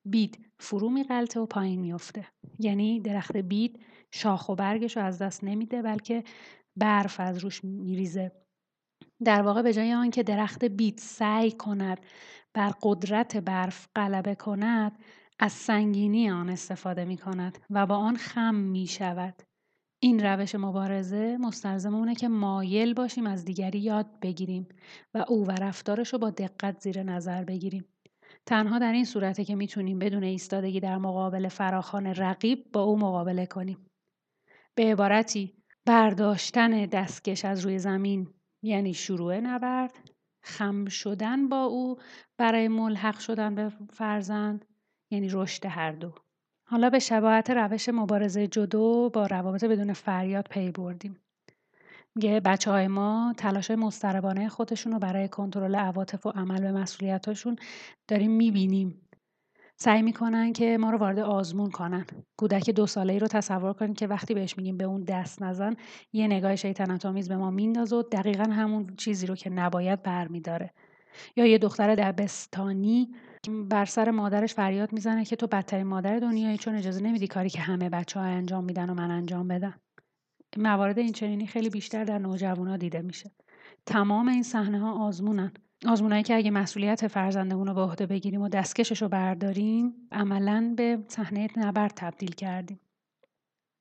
[0.04, 2.26] بید فرو میغلطه و پایین میفته.
[2.58, 3.80] یعنی درخت بید
[4.14, 6.24] شاخ و برگش رو از دست نمیده بلکه
[6.76, 8.32] برف از روش میریزه
[9.24, 12.00] در واقع به جای آنکه درخت بیت سعی کند
[12.54, 14.98] بر قدرت برف غلبه کند
[15.38, 19.42] از سنگینی آن استفاده می کند و با آن خم می شود.
[20.02, 24.68] این روش مبارزه مستلزم اونه که مایل باشیم از دیگری یاد بگیریم
[25.14, 27.84] و او و رفتارش رو با دقت زیر نظر بگیریم.
[28.46, 33.46] تنها در این صورته که می‌تونیم بدون ایستادگی در مقابل فراخان رقیب با او مقابله
[33.46, 33.91] کنیم.
[34.74, 35.54] به عبارتی
[35.86, 38.28] برداشتن دستکش از روی زمین
[38.62, 39.92] یعنی شروع نبرد
[40.42, 41.98] خم شدن با او
[42.38, 44.64] برای ملحق شدن به فرزند
[45.10, 46.14] یعنی رشد هر دو.
[46.64, 51.16] حالا به شباهت روش مبارزه جدو با روابط بدون فریاد پی بردیم.
[52.14, 57.56] میگه بچه های ما تلاش مستربانه خودشون رو برای کنترل عواطف و عمل به مسئولیتاشون
[58.08, 59.08] داریم می‌بینیم.
[59.82, 62.06] سعی می‌کنن که ما رو وارد آزمون کنن.
[62.36, 65.74] کودک دو ساله ای رو تصور کنید که وقتی بهش میگیم به اون دست نزن
[66.12, 70.70] یه نگاه شیطنت آمیز به ما میندازه و دقیقا همون چیزی رو که نباید برمیداره.
[71.36, 73.14] یا یه دختر دبستانی
[73.70, 77.60] بر سر مادرش فریاد می‌زنه که تو بدترین مادر دنیایی چون اجازه نمیدی کاری که
[77.60, 79.80] همه بچه ها انجام میدن و من انجام بدم.
[80.56, 83.30] موارد این چنینی خیلی بیشتر در نوجوانا دیده میشه.
[83.86, 85.52] تمام این صحنه ها آزمونن.
[85.86, 90.98] آزمونایی که اگه مسئولیت فرزندمون رو به عهده بگیریم و دستکشش رو برداریم عملا به
[91.08, 92.80] صحنه نبرد تبدیل کردیم.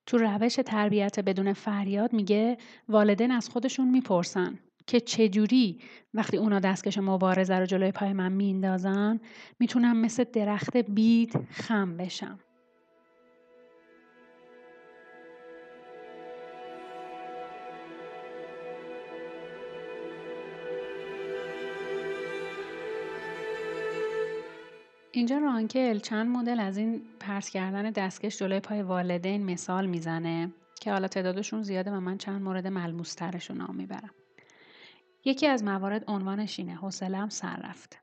[0.06, 2.58] تو روش تربیت بدون فریاد میگه
[2.89, 5.80] والدین از خودشون می‌پرسن که چجوری
[6.14, 9.20] وقتی اونا دستکش مبارزه رو جلوی پای من میندازن
[9.60, 12.39] می‌تونم مثل درخت بید خم بشم.
[25.14, 30.51] اینجا رانکل چند مدل از این پرس کردن دستکش جلوی پای والدین مثال می‌زنه
[30.82, 34.09] که حالا تعدادشون زیاده و من چند مورد ملموسترشون نام می‌برم.
[35.26, 37.97] یکی از موارد عنوانش اینه حوصله‌ام سر رفته.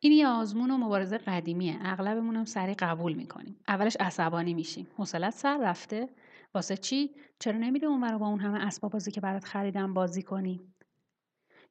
[0.00, 1.78] این یه آزمون و مبارزه قدیمیه.
[1.82, 3.56] اغلبمون هم سریع قبول می‌کنیم.
[3.68, 4.86] اولش عصبانی میشیم.
[4.96, 6.08] حوصلت سر رفته؟
[6.54, 10.60] واسه چی؟ چرا نمیری اون با اون همه اسباب بازی که برات خریدم بازی کنی؟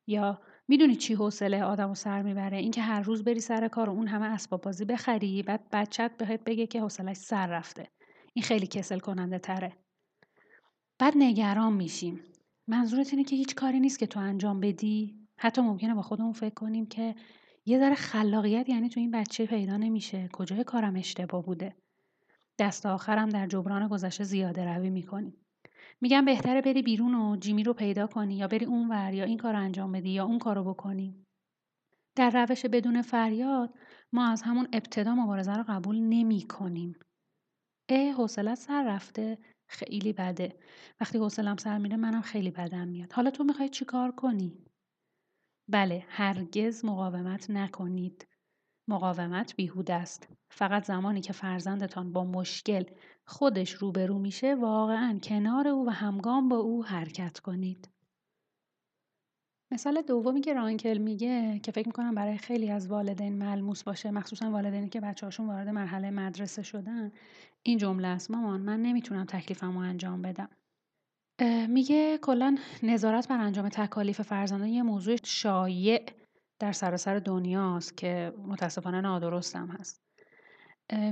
[0.08, 4.07] یا می‌دونی چی حوصله آدمو سر می‌بره؟ اینکه هر روز بری سر کار و اون
[4.07, 7.88] همه اسباب بازی بخری بعد بچت بهت بگه که حوصلش سر رفته.
[8.34, 9.74] این خیلی کسل کننده تره.
[10.99, 12.20] بعد نگران میشیم.
[12.68, 16.53] منظورت اینه که هیچ کاری نیست که تو انجام بدی؟ حتی ممکنه با خودمون فکر
[16.53, 17.16] کنیم که
[17.66, 20.30] یه ذره خلاقیت یعنی تو این بچه پیدا نمیشه.
[20.34, 21.76] کجای کارم اشتباه بوده؟
[22.59, 25.45] دست آخرم در جبران گذشته زیاده روی می‌کنی.
[26.02, 29.56] میگم بهتره بری بیرون و جیمی رو پیدا کنی یا بری اونور یا این کار
[29.56, 31.26] انجام بدی یا اون کارو بکنی.
[32.16, 33.74] در روش بدون فریاد
[34.14, 36.96] ما از همون ابتدا مبارزه رو قبول نمی کنیم.
[37.89, 39.38] اه حوصله سر رفته
[39.70, 40.60] خیلی بده.
[41.02, 43.14] وقتی حوصلم سر میره منم خیلی بدم میاد.
[43.14, 44.66] حالا تو می‌خوای چیکار کنی؟
[45.70, 48.28] بله هرگز مقاومت نکنید.
[48.88, 50.28] مقاومت بیهوده است.
[50.50, 52.84] فقط زمانی که فرزندتان با مشکل
[53.28, 57.90] خودش روبرو میشه واقعا کنار او و همگام با او حرکت کنید.
[59.72, 64.52] مثال دومی که رانکل میگه که فکر می‌کنم برای خیلی از والدین ملموس باشه مخصوصا
[64.52, 67.12] والدینی که بچه هاشون وارد مرحله مدرسه شدن
[67.64, 68.32] این جمله است.
[68.32, 70.50] مامان من نمی‌تونم تکلیفمو انجام بدم.
[71.70, 76.06] میگه کلا نظارت بر انجام تکالیف فرزندان یه موضوع شایع.
[76.60, 80.06] در سراسر دنیاست که متاسفانه نادرستم هست.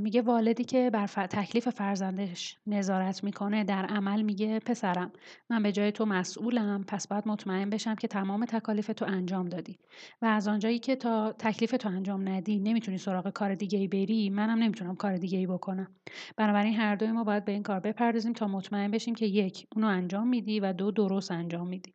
[0.01, 5.11] میگه والدی که بر تکلیف فرزندش نظارت می‌کنه در عمل میگه پسرم
[5.49, 9.79] من به جای تو مسئولم پس باید مطمئن بشم که تمام تکالیف تو انجام دادی.
[10.21, 14.29] و از آنجایی که تا تکلیف تو انجام ندی نمی‌تونی سراغ کار دیگه ای بری
[14.29, 15.95] منم نمی‌تونم کار دیگه ای بکنم.
[16.37, 19.87] بنابراین هر دوی ما باید به این کار بپردازیم تا مطمئن بشیم که یک اونو
[19.87, 21.93] انجام میدی و دو درست انجام میدی.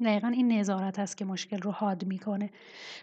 [0.00, 2.50] دقیقا این نظارت است که مشکل رو حاد می‌کنه.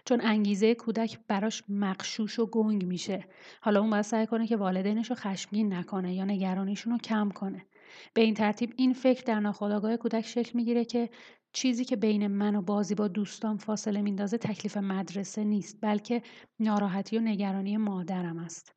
[0.04, 3.24] چون انگیزه کودک براش مقشوش و گنگ میشه.
[3.60, 7.66] حالا اون باید سعی کنه که والدینش رو خشمگین نکنه یا نگرانیشون رو کم کنه.
[8.14, 11.10] به این ترتیب این فکر در ناخودآگاه کودک شکل می‌گیره که
[11.52, 16.22] چیزی که بین من و بازی با دوستان فاصله میندازه تکلیف مدرسه نیست بلکه
[16.60, 18.74] ناراحتی و نگرانی مادرم است.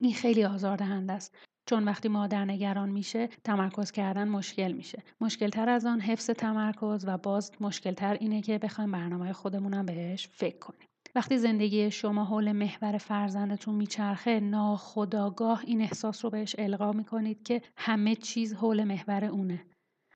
[0.00, 1.36] این خیلی آزاردهنده است.
[1.66, 5.02] چون وقتی مادر نگران میشه تمرکز کردن مشکل میشه.
[5.20, 9.86] مشکل تر از آن حفظ تمرکز و باز مشکل تر اینه که بخوایم برنامه خودمونم
[9.86, 10.88] بهش فکر کنیم.
[11.14, 17.62] وقتی زندگی شما حول محور فرزندتون میچرخه ناخداگاه این احساس رو بهش القا می‌کنید که
[17.76, 19.64] همه چیز حول محور اونه.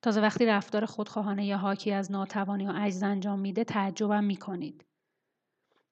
[0.01, 4.83] تازه وقتی رفتار خودخواهانه یا حاکی از ناتوانی و عجز انجام میده تعجبم می‌کنید.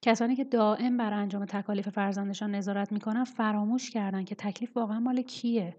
[0.02, 5.22] کسانی که دائم بر انجام تکالیف فرزندشان نظارت می‌کنن فراموش کردن که تکلیف واقعا مال
[5.22, 5.76] کیه.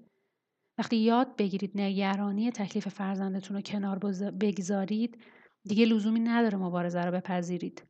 [0.77, 3.99] وقتی یاد بگیرید نگرانی تکلیف فرزندتون رو کنار
[4.39, 5.21] بگذارید
[5.63, 7.83] دیگه لزومی نداره مبارزه رو بپذیرید.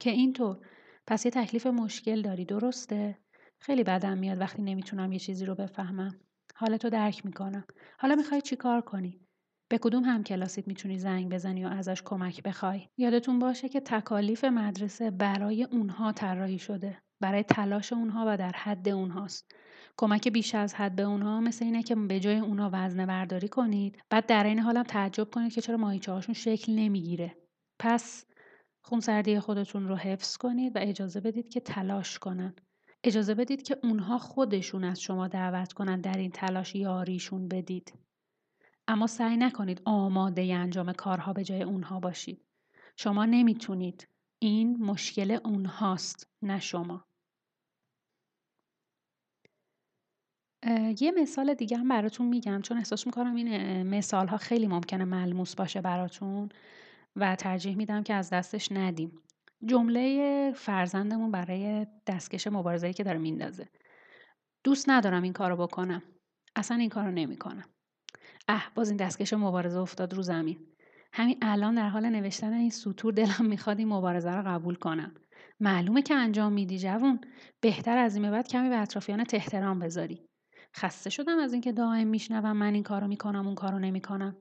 [0.00, 0.66] که اینطور
[1.06, 3.18] پس یه تکلیف مشکل داری درسته؟
[3.60, 6.20] خیلی بدم میاد وقتی نمی‌تونم یه چیزی رو بفهمم.
[6.54, 7.64] حالتو درک می‌کنم.
[7.98, 9.23] حالا می‌خوای چیکار کنی؟
[9.68, 14.44] به کدوم هم کلاسیت می‌تونی زنگ بزنی و ازش کمک بخوای؟ یادتون باشه که تکالیف
[14.44, 16.98] مدرسه برای اونها طراحی شده.
[17.20, 19.52] برای تلاش اونها و در حد اونهاست.
[19.96, 23.98] کمک بیش از حد به اونها مثل اینه که به جای اونها وزنه برداری کنید
[24.10, 27.36] بعد در این حالم تعجب کنید که چرا ماهیچه هاشون شکل نمی‌گیره.
[27.78, 28.24] پس
[28.82, 32.54] خونسردی خودتون رو حفظ کنید و اجازه بدید که تلاش کنن.
[33.04, 37.92] اجازه بدید که اونها خودشون از شما دعوت کنن در این تلاش یاریشون بدید.
[38.88, 42.44] اما سعی نکنید آماده انجام کارها به جای اونها باشید.
[42.96, 44.08] شما نمی‌تونید.
[44.42, 47.04] این مشکل اونهاست نه شما.
[51.00, 55.54] یه مثال دیگه هم براتون میگم چون احساس می‌کنم این مثال ها خیلی ممکنه ملموس
[55.54, 56.48] باشه براتون
[57.16, 59.22] و ترجیح میدم که از دستش ندیم.
[59.66, 63.68] جمله فرزندمون برای دستکش مبارزه‌ای که داره میندازه.
[64.64, 66.02] دوست ندارم این کارو بکنم.
[66.56, 67.73] اصلا این کارو نمی‌کنم.
[68.48, 70.58] اه باز این دستکش مبارزه افتاد رو زمین.
[71.12, 75.14] همین الان در حال نوشتن این سطور دلم می‌خواد این مبارزه رو قبول کنم.
[75.60, 77.20] معلومه که انجام میدی جوون.
[77.60, 80.26] بهتر از این بعد کمی به اطرافیان احترام بذاری.
[80.76, 84.36] خسته شدم از اینکه دائم میشنوم من این کارو می‌کنم اون کارو نمی‌کنم.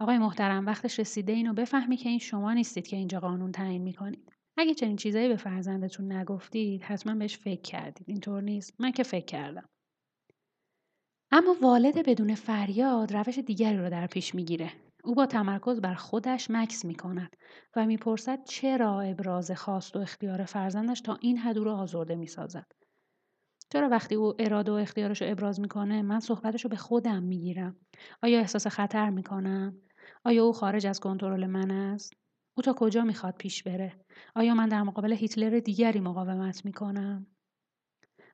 [0.00, 4.32] آقای محترم وقتش رسیده اینو بفهمی که این شما نیستید که اینجا قانون تعیین می‌کنید.
[4.56, 8.04] اگه چنین چیزایی به فرزندتون نگفتید حتما بهش فکر کردید.
[8.08, 8.74] اینطور نیست.
[8.78, 9.68] من که فکر کردم.
[11.32, 14.72] اما والد بدون فریاد روش دیگری را در پیش می‌گیره.
[15.04, 17.36] او با تمرکز بر خودش مکس می کند
[17.76, 22.26] و می‌پرسد چرا ابراز خواست و اختیار فرزندش تا این حد او را آزرده می
[22.26, 22.72] سازد.
[23.72, 27.76] چرا وقتی او اراده و اختیارش رو ابراز می‌کنه من صحبتش رو به خودم می‌گیرم؟
[28.22, 29.76] آیا احساس خطر می‌کنم؟
[30.24, 32.12] آیا او خارج از کنترل من است؟
[32.56, 34.00] او تا کجا می‌خواد پیش بره؟
[34.34, 37.26] آیا من در مقابل هیتلر دیگری مقاومت می‌کنم؟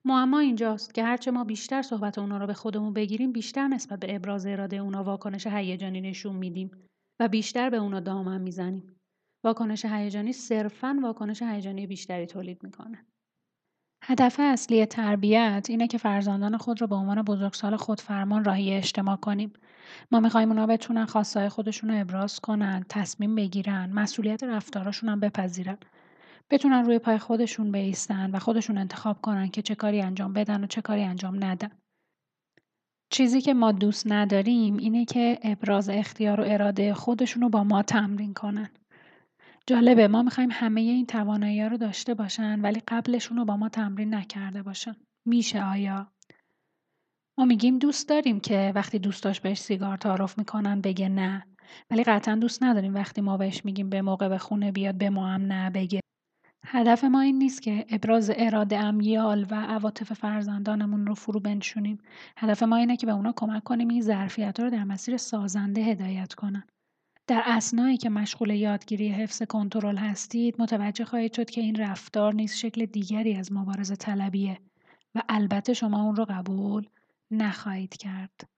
[0.07, 4.16] معما اینجاست که هرچه ما بیشتر صحبت اونا رو به خودمون بگیریم بیشتر نسبت به
[4.16, 6.70] ابراز اراده اونا واکنش هیجانی نشون میدیم
[7.20, 8.96] و بیشتر به اونا دامن می‌زنیم.
[9.44, 13.07] واکنش هیجانی صرفا واکنش هیجانی بیشتری تولید می‌کنه.
[14.02, 19.52] هدف اصلی تربیت اینه که فرزندان خود رو به عنوان بزرگسال خودفرمان راهی اجتماع کنیم.
[20.11, 25.78] ما می‌خوایم اونا بتونن خواستای خودشون رو ابراز کنن، تصمیم بگیرن، مسئولیت رفتاراشون هم بپذیرن.
[26.51, 30.66] بتونن روی پای خودشون بیستن و خودشون انتخاب کنن که چه کاری انجام بدن و
[30.66, 31.70] چه کاری انجام ندن.
[33.12, 37.82] چیزی که ما دوست نداریم اینه که ابراز اختیار و اراده خودشون رو با ما
[37.82, 38.70] تمرین کنن.
[39.66, 44.14] جالبه ما می‌خوایم همه این توانایی رو داشته باشن ولی قبلشون رو با ما تمرین
[44.14, 44.97] نکرده باشن.
[45.26, 46.12] میشه آیا؟
[47.38, 51.47] ما میگیم دوست داریم که وقتی دوستاش بهش سیگار تعارف می‌کنن بگه نه
[51.90, 55.28] ولی قطعا دوست نداریم وقتی ما بهش میگیم به موقع به خونه بیاد به ما
[55.28, 56.01] هم نه بگه
[56.69, 61.99] هدف ما این نیست که ابراز اراده امیال و عواطف فرزندانمون رو فرو بنشونیم
[62.37, 66.35] هدف ما اینه که به اونا کمک کنیم این ظرفیت رو در مسیر سازنده هدایت
[66.35, 66.64] کنن
[67.27, 72.55] در اسنایی که مشغول یادگیری حفظ کنترل هستید متوجه خواهید شد که این رفتار نیز
[72.55, 74.59] شکل دیگری از مبارزه طلبیه
[75.14, 76.87] و البته شما اون رو قبول
[77.31, 78.49] نخواهید کرد.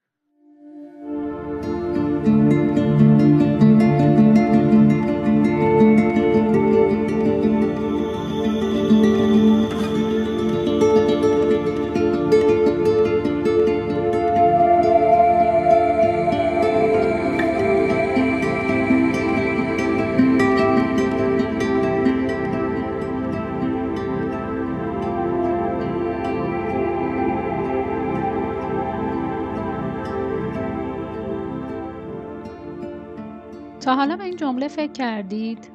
[33.95, 35.71] حالا به این جمله فکر کردید؟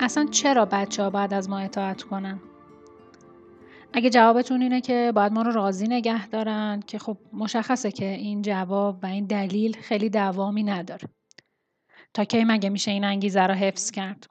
[0.00, 2.40] اصلا چرا بچه ها باید از ما اطاعت کنن؟
[3.92, 8.42] اگه جوابتون اینه که باید ما رو راضی نگه دارن که خب مشخصه که این
[8.42, 11.08] جواب و این دلیل خیلی دوامی نداره.
[12.14, 14.26] تا کی مگه میشه این انگیزه رو حفظ کرد؟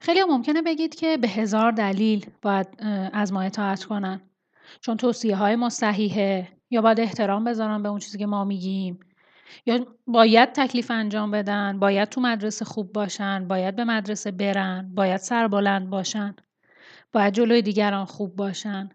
[0.00, 2.66] خیلی ممکنه بگید که به هزار دلیل باید
[3.12, 4.20] از ما اطاعت کنن.
[4.80, 9.00] چون توصیه های ما صحیحه یا باید احترام بذارن به اون چیزی که ما میگیم
[9.66, 15.20] یا باید تکلیف انجام بدن باید تو مدرسه خوب باشن باید به مدرسه برن باید
[15.20, 16.34] سربلند باشن
[17.12, 18.90] باید جلوی دیگران خوب باشن.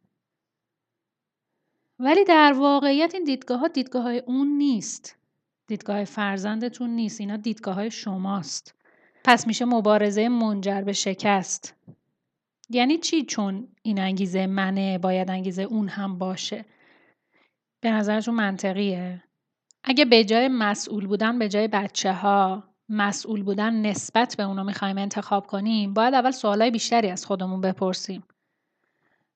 [1.99, 5.17] ولی در واقعیت این دیدگاه ها دیدگاه های اون نیست.
[5.67, 7.21] دیدگاه فرزندتون نیست.
[7.21, 8.75] اینا دیدگاه های شماست.
[9.23, 11.75] پس میشه مبارزه منجر به شکست.
[12.69, 16.65] یعنی چی؟ چون این انگیزه منه باید انگیزه اون هم باشه.
[17.81, 19.23] به نظرتون منطقیه؟
[19.83, 24.97] اگه به جای مسئول بودن به جای بچه ها مسئول بودن نسبت به اونا می‌خوایم
[24.97, 28.23] انتخاب کنیم باید اول سوالای بیشتری از خودمون بپرسیم.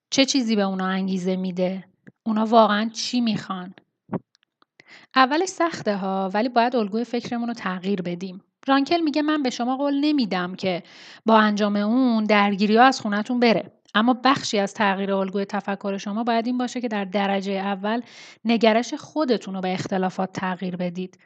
[0.09, 1.83] چه چیزی به اونا انگیزه میده؟
[2.23, 3.73] اونا واقعا چی می‌خوان؟
[5.15, 8.41] اولش سخته ها ولی باید الگوی فکرمون رو تغییر بدیم.
[8.67, 10.83] رانکل میگه من به شما قول نمیدم که
[11.25, 13.71] با انجام اون درگیری ها از خونتون بره.
[13.95, 18.01] اما بخشی از تغییر الگوی تفکر شما باید این باشه که در درجه اول
[18.45, 21.19] نگرش خودتون رو به اختلافات تغییر بدید.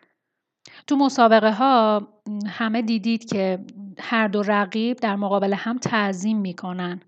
[0.88, 2.08] تو مسابقه ها
[2.48, 3.60] همه دیدید که
[4.00, 7.02] هر دو رقیب در مقابل هم تعظیم می‌کنن.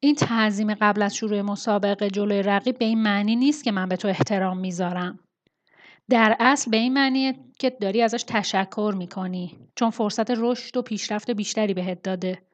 [0.00, 3.96] این تعظیم قبل از شروع مسابقه جلوی رقیب به این معنی نیست که من به
[3.96, 5.18] تو احترام می‌ذارم.
[6.10, 11.30] در اصل به این معنیه که داری ازش تشکر می‌کنی چون فرصت رشد و پیشرفت
[11.30, 12.45] بیشتری بهت داده.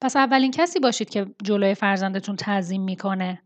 [0.00, 3.42] پس اولین کسی باشید که جلوی فرزندتون تعظیم می‌کنه.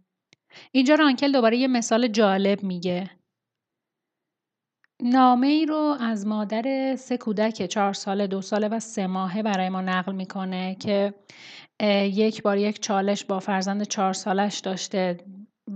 [0.72, 3.11] اینجا رانکل دوباره یه مثال جالب میگه.
[5.03, 9.68] نامه ای رو از مادر سه کودک چهار ساله دو ساله و سه ماهه برای
[9.68, 11.14] ما نقل می‌کنه که
[12.03, 15.18] یک بار یک چالش با فرزند چهار سالش داشته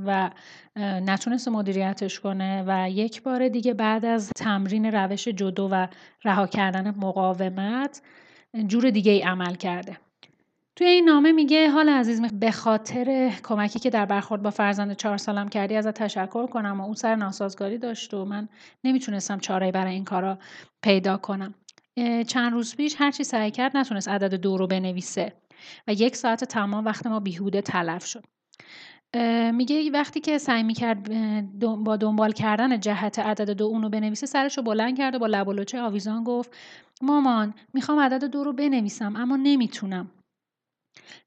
[0.07, 0.31] و
[0.77, 5.87] نتونست مدیریتش کنه و یک بار دیگه بعد از تمرین روش جدو و
[6.25, 8.03] رها کردن مقاومت
[8.67, 9.97] جور دیگه ای عمل کرده
[10.81, 15.17] توی این نامه میگه حال عزیز به خاطر کمکی که در برخورد با فرزند چهار
[15.17, 18.49] سالم کردی ازت تشکر کنم و اون سر ناسازگاری داشت و من
[18.85, 20.39] نمی‌تونستم چاره برای این کارا
[20.83, 21.55] پیدا کنم.
[22.27, 25.33] چند روز پیش هرچی سعی کرد نتونست عدد دو رو بنویسه
[25.89, 28.25] و یک ساعت تمام وقت ما بیهوده تلف شد.
[29.53, 31.09] میگه وقتی که سعی می‌کرد
[31.59, 35.49] با دنبال کردن جهت عدد دو اونو بنویسه سرش رو بلند کرد و با لب
[35.75, 36.57] آویزان گفت
[37.03, 40.11] مامان می‌خوام عدد دو رو بنویسم اما نمی‌تونم.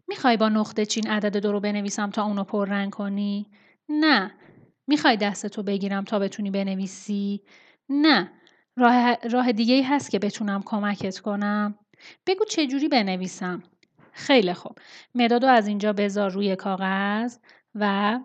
[0.08, 3.50] می‌خوای با نقطه چین عدد دو رو بنویسم تا اونو پررنگ کنی؟
[3.90, 4.32] نه.
[4.88, 7.42] می‌خوای دستتو بگیرم تا بتونی بنویسی؟
[7.90, 8.32] نه.
[8.78, 11.76] راه, راه دیگه ای هست که بتونم کمکت کنم؟
[12.28, 13.64] بگو چجوری بنویسم؟
[14.12, 14.78] خیلی خوب.
[15.16, 17.38] مدادو از اینجا بذار روی کاغذ
[17.76, 18.20] و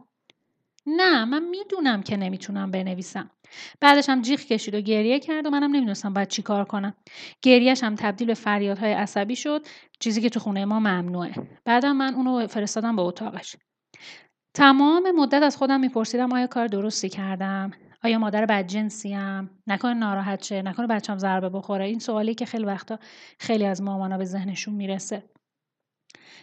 [0.87, 3.31] نه من می‌دونم که نمی‌تونم بنویسم.
[3.81, 6.95] بعدش هم جیغ کشید و گریه کرد و منم نمی‌دونستم باید چی کار کنم.
[7.43, 9.67] گریهش هم تبدیل به فریادهای عصبی شد
[10.01, 11.35] چیزی که تو خونه ما ممنوعه.
[11.65, 13.57] بعدم من اونو فرستادم به اتاقش.
[14.55, 17.71] تمام مدت از خودم میپرسیدم آیا کار درستی کردم
[18.05, 22.99] آیا مادر بدجنسیم نکنه ناراحت شه نکنه بچم ضربه بخوره این سوالی که خیلی وقتا
[23.39, 25.23] خیلی از مامانا به ذهنشون می‌رسه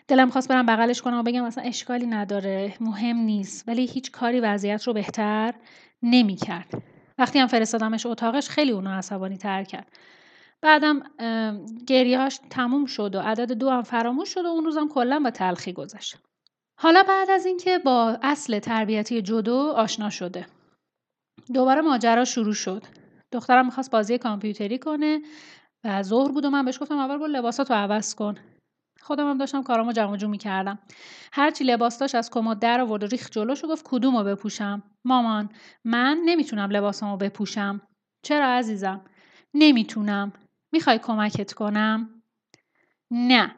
[0.08, 4.39] دلم خواست برم بغلش کنم و بگم اصلا اشکالی نداره مهم نیست ولی هیچ کاری
[4.39, 5.53] وضعیت رو بهتر
[6.03, 6.84] نمی‌کرد
[7.18, 9.91] وقتی هم فرستادمش اتاقش خیلی اونو عصبانی تر کرد.
[10.61, 11.03] بعدم
[11.88, 15.74] گریهاش تموم شد و عدد دو هم فراموش شد و اون روزم کلا با تلخی
[15.74, 16.18] گذشت.
[16.80, 20.47] حالا بعد از اینکه با اصل تربیتی جدو آشنا شده.
[21.53, 22.84] دوباره ماجرا شروع شد.
[23.32, 25.22] دخترم می‌خواست بازی کامپیوتری کنه
[25.84, 28.36] و ظهر بود و من بهش گفتم اول برو لباساتو عوض کن.
[29.06, 30.80] خودم هم داشتم کارامو جمع جو می‌کردم.
[31.34, 35.49] هرچی لباس داشت از کمد در آورد و ریخ جلوش و گفت کدومو بپوشم؟ مامان
[35.84, 37.82] من نمی‌تونم لباسامو بپوشم.
[38.22, 39.01] چرا عزیزم؟
[39.53, 40.34] نمی‌تونم.
[40.72, 42.10] می‌خوای کمکت کنم؟
[43.12, 43.56] نه.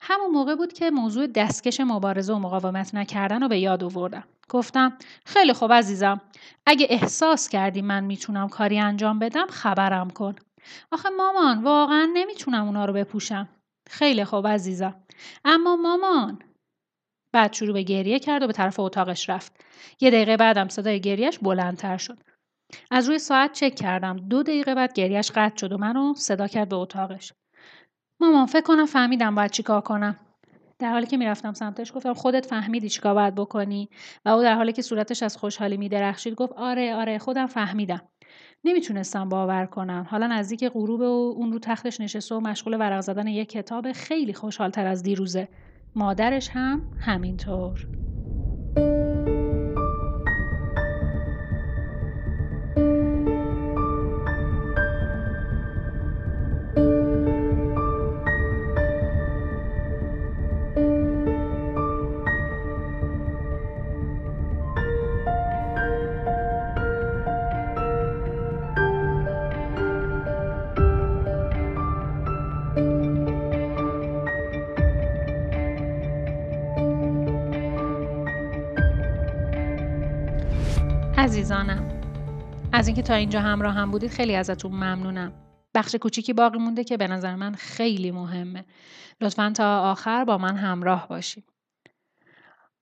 [0.00, 4.24] همون موقع بود که موضوع دستکش مبارزه و مقاومت نکردن رو به یاد آوردم.
[4.48, 6.20] گفتم خیلی خوب عزیزم.
[6.66, 10.34] اگه احساس کردی من می‌تونم کاری انجام بدم خبرم کن.
[10.92, 13.48] آخه مامان واقعا نمی‌تونم اونا رو بپوشم.
[13.88, 14.94] خیلی خوب عزیزم
[15.44, 16.42] اما مامان.
[17.32, 19.64] بعد شروع به گریه کرد و به طرف اتاقش رفت.
[20.00, 22.18] یه دقیقه بعدم صدای گریهش بلندتر شد.
[22.90, 24.16] از روی ساعت چک کردم.
[24.16, 27.32] دو دقیقه بعد گریهش قطع شد و منو صدا کرد به اتاقش.
[28.20, 30.16] مامان فکر کنم فهمیدم باید چیکار کنم.
[30.78, 33.88] در حالی که می‌رفتم سمتش گفتم خودت فهمیدی چیکار باید بکنی؟
[34.24, 38.08] و او در حالی که صورتش از خوشحالی میدرخشید گفت آره آره خودم فهمیدم.
[38.68, 40.06] نمی‌تونستم باور کنم.
[40.10, 44.32] حالا نزدیک غروب و اون رو تختش نشسته و مشغول ورق زدن یک کتاب خیلی
[44.32, 45.48] خوشحالتر از دیروزه.
[45.94, 47.88] مادرش هم همینطور.
[81.38, 82.02] عزیزانم.
[82.72, 85.32] از اینکه تا اینجا همراه هم بودید خیلی ازتون ممنونم.
[85.74, 88.64] بخش کوچیکی باقی مونده که به نظر من خیلی مهمه.
[89.20, 91.44] لطفا تا آخر با من همراه باشید.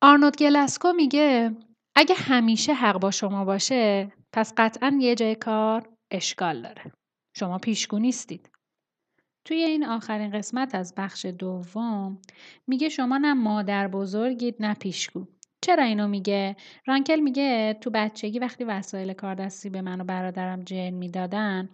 [0.02, 1.56] آرنود گلسکو میگه
[1.96, 6.92] اگه همیشه حق با شما باشه پس قطعا یه جای کار اشکال داره.
[7.36, 8.50] شما پیشگو نیستید.
[9.44, 12.18] توی این آخرین قسمت از بخش دوم
[12.66, 15.26] میگه شما نه مادر بزرگید نه پیشگو.
[15.66, 16.56] چرا اینو میگه؟
[16.86, 21.68] رانکل میگه تو بچگی وقتی وسایل کاردستی به من و برادرم جن می‌دادن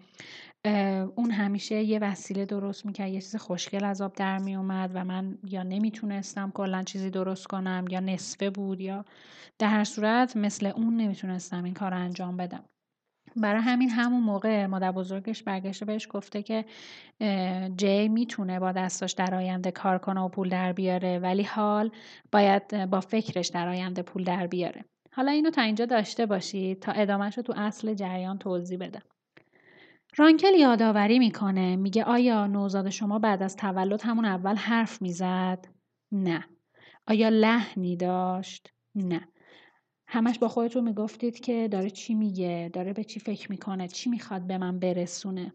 [1.17, 5.39] اون همیشه یه وسیله درست می‌کرد یه چیز خوشگل از آب در میومد و من
[5.45, 9.05] یا نمی‌تونستم کلا چیزی درست کنم یا نصفه بود یا
[9.59, 12.65] در هر صورت مثل اون نمی‌تونستم این کار انجام بدم.
[13.37, 16.65] برای همین همون موقع مادر بزرگش برگشته بهش گفته که
[17.77, 21.91] جی می‌تونه با دستاش در آینده کار کنه و پول در بیاره ولی حال
[22.33, 26.93] باید با فکرش در آینده پول در بیاره حالا اینو تا اینجا داشته باشید تا
[26.93, 29.03] ادامهش رو تو اصل جریان توضیح بدم
[30.17, 35.69] رانکل یادآوری می‌کنه میگه آیا نوزاد شما بعد از تولد همون اول حرف می‌زد؟
[36.13, 36.45] نه.
[37.07, 39.29] آیا لحنی داشت؟ نه.
[40.13, 44.47] همش با خودتون می‌گفتید که داره چی میگه داره به چی فکر می‌کنه چی می‌خواد
[44.47, 45.53] به من برسونه.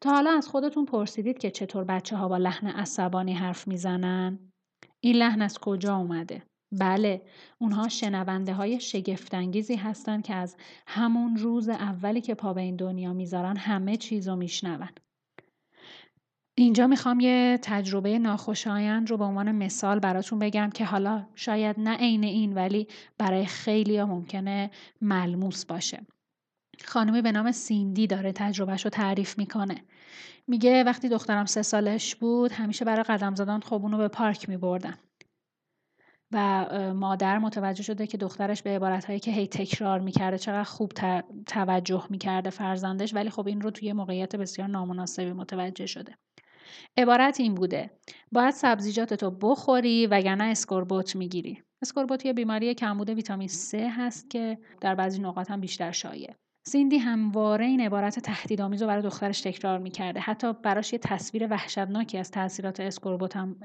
[0.00, 4.38] تا حالا از خودتون پرسیدید که چطور بچه ها با لحن عصبانی حرف می‌زنن؟
[5.00, 6.42] این لحن از کجا اومده؟
[6.72, 7.22] بله
[7.58, 10.56] اونها شنونده های شگفتانگیزی هستند که از
[10.86, 14.36] همون روز اولی که پا به این دنیا می‌ذارن همه چیز رو
[16.62, 21.96] اینجا می‌خوام یه تجربه ناخوشایند رو به عنوان مثال براتون بگم که حالا شاید نه
[21.96, 22.88] عین این ولی
[23.18, 26.06] برای خیلی ها ممکنه ملموس باشه.
[26.84, 29.74] خانمی به نام سیندی داره تجربهش رو تعریف می‌کنه.
[30.46, 34.94] میگه وقتی دخترم سه سالش بود همیشه برای قدم زدن خب اونو به پارک میبردن.
[36.32, 40.92] و مادر متوجه شده که دخترش به عبارتهایی که هی تکرار می‌کرده چقدر خوب
[41.46, 46.14] توجه می‌کرده فرزندش ولی خب این رو توی موقعیت بسیار نامناسبی متوجه شده.
[46.96, 47.90] عبارت این بوده.
[48.32, 51.62] باید سبزیجاتتو بخوری وگرنه اسکوربوت می‌گیری.
[51.82, 56.98] اسکوربوت یه بیماری کمبود ویتامین C هست که در بعضی نقاط هم بیشتر شایع سیندی
[56.98, 60.20] همواره این عبارت تهدیدآمیز رو برای دخترش تکرار می‌کرده.
[60.20, 63.56] حتی براش یه تصویر وحشتناکی از تاثیرات اسکوربوت هم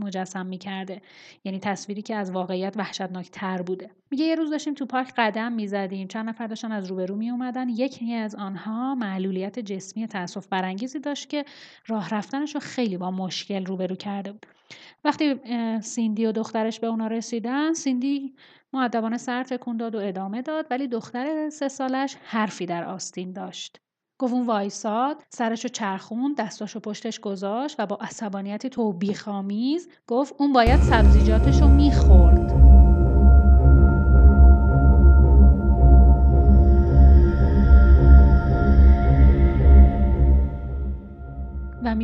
[0.00, 1.02] مجسم می‌کرده.
[1.44, 3.90] یعنی تصویری که از واقعیت وحشتناک تر بوده.
[4.10, 6.08] میگه یه روز داشتیم تو پارک قدم می‌زدیم.
[6.08, 11.28] چند نفر داشتن از روبرو می اومدن یکی از آنها معلولیت جسمی تاسف برانگیزی داشت
[11.28, 11.44] که
[11.86, 14.46] راه رفتنش رو خیلی با مشکل روبرو کرده بود.
[15.04, 15.34] وقتی
[15.82, 18.34] سیندی و دخترش به اونا رسیدن سیندی
[18.72, 23.80] معدبانه سر تکون داد و ادامه داد ولی دختر سه سالش حرفی در آستین داشت.
[24.18, 31.68] گفت وایساد سرشو چرخوند دستاشو پشتش گذاشت و با عصبانیتی توبیخامیز گفت اون باید سبزیجاتشو
[31.68, 32.56] می‌خورد.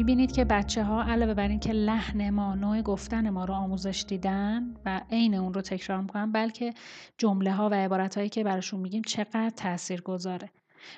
[0.03, 4.75] می‌بینید که بچه ها علاوه بر اینکه لحن ما نوع گفتن ما رو آموزش دیدن
[4.87, 6.73] و عین اون رو تکرار می‌کنن بلکه
[7.19, 10.51] جمله ها و عبارت هایی که براشون میگیم چقدر تأثیر گذاره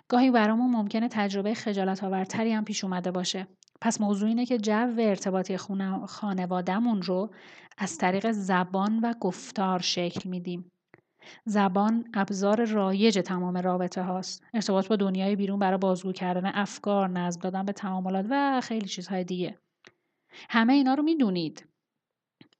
[0.08, 3.46] گاهی برامون ممکنه تجربه خجالت آورتری هم پیش اومده باشه.
[3.80, 5.56] پس موضوع اینه که جو ارتباطی
[6.06, 7.30] خانوادهمون رو
[7.78, 10.70] از طریق زبان و گفتار شکل میدیم.
[11.44, 14.42] زبان ابزار رایج تمام رابطه هاست.
[14.54, 19.24] ارتباط با دنیای بیرون برای بازگو کردن افکار نظم دادن به تعاملات و خیلی چیزهای
[19.24, 19.58] دیگه.
[20.50, 21.68] همه اینا رو می‌دونید.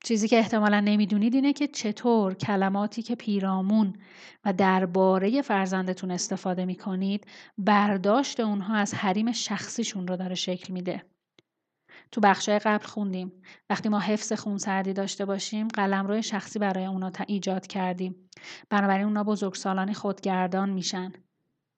[0.05, 3.97] چیزی که احتمالا نمی‌دونید اینه که چطور کلماتی که پیرامون
[4.45, 7.27] و درباره فرزندتون استفاده می‌کنید
[7.59, 11.03] برداشت اونها از حریم شخصیشون رو داره شکل میده.
[12.15, 13.33] تو بخشای قبل خوندیم.
[13.71, 18.31] وقتی ما حفظ خونسردی داشته باشیم قلمرو شخصی برای اونا ایجاد کردیم.
[18.71, 21.13] بنابراین اونا بزرگسالانی خودگردان میشن.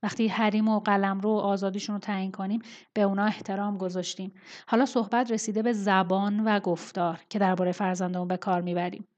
[0.02, 2.62] وقتی حریم و قلمرو و آزادیشون رو تعیین کنیم
[2.92, 4.32] به اونا احترام گذاشتیم.
[4.68, 9.08] حالا صحبت رسیده به زبان و گفتار که درباره فرزندمون به کار می‌بریم.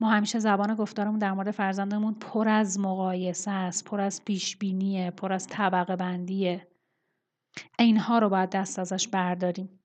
[0.00, 5.32] ما همیشه زبان گفتارمون در مورد فرزندمون پر از مقایسه است پر از پیشبینیه پر
[5.32, 6.68] از طبقه بندیه
[7.78, 9.77] اینها رو باید دست ازش برداریم.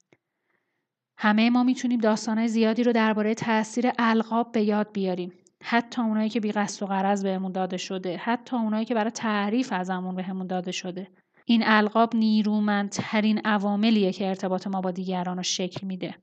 [1.18, 5.34] همه ما می‌تونیم داستانهای زیادی رو درباره تاثیر القاب به یاد بیاریم.
[5.64, 9.74] حتی اونایی که بی قصد و غرض بهمون داده شده حتی اونایی که برای تعریف
[9.74, 11.08] ازمون بهمون داده شده.
[11.46, 16.16] این القاب نیرومندترین عواملیه که ارتباط ما با دیگران رو شکل میده.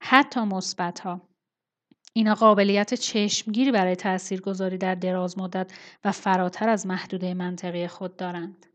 [0.00, 1.20] حتی مثبت ها
[2.12, 5.72] اینا قابلیت چشمگیری برای تاثیرگذاری در دراز مدت
[6.04, 8.66] و فراتر از محدوده منطقی خود دارند.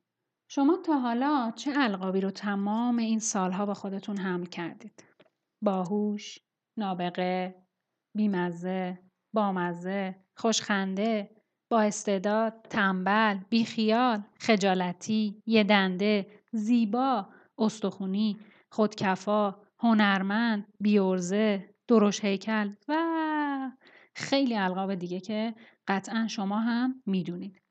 [0.48, 5.04] شما تا حالا چه القابی رو تمام این سالها با خودتون حمل کردید؟
[5.64, 6.39] باهوش،
[6.78, 7.55] نابغه،
[8.18, 8.99] بیمزه،
[9.34, 11.30] بامزه، خوشخنده،
[11.72, 18.38] با استعداد، تنبل، بیخیال، خجالتی، یدنده، زیبا، استخونی،
[18.72, 22.95] خودکفا، هنرمند، بیورزه، درش هیکل و
[24.16, 25.55] خیلی القاب دیگه که
[25.88, 27.61] قطعا شما هم می‌دونید.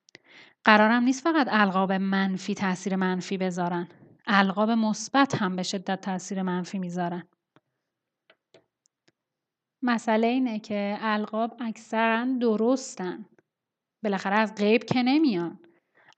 [0.64, 3.88] قرارم نیست فقط القاب منفی تاثیر منفی بذارن.
[4.26, 7.22] القاب مثبت هم به شدت تاثیر منفی می‌ذارن.
[9.82, 13.26] مسئله اینه که القاب اکثرا درستن.
[14.04, 15.58] بالاخره از غیب که نمیان.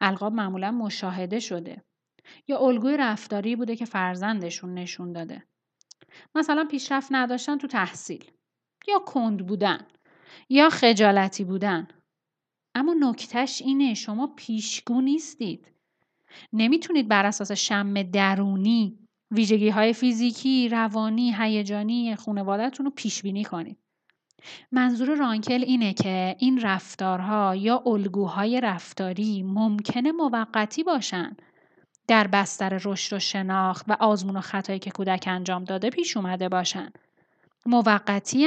[0.01, 1.85] القاب معمولا مشاهده شده.
[2.49, 5.43] یا الگوی رفتاری بوده که فرزندشون نشون داده.
[6.35, 8.31] مثلا پیشرفت نداشتن تو تحصیل.
[8.89, 9.87] یا کند بودن.
[10.49, 11.89] یا خجالتی بودن.
[12.75, 15.71] اما نکتش اینه شما پیشگو نیستید.
[16.53, 19.04] نمی‌تونید بر اساس شم درونی
[19.35, 23.79] ویژگی های فیزیکی، روانی، هیجانی خانوادهتون رو پیش بینی کنید.
[24.73, 31.37] منظور رانکل اینه که این رفتارها یا الگوهای رفتاری ممکنه موقتی باشن.
[32.09, 36.49] در بستر رشد و شناخت و آزمون و خطایی که کودک انجام داده پیش اومده
[36.49, 36.93] باشن.
[37.67, 38.47] موقتی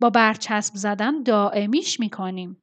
[0.00, 2.62] با برچسب زدن دائمیش می‌کنیم.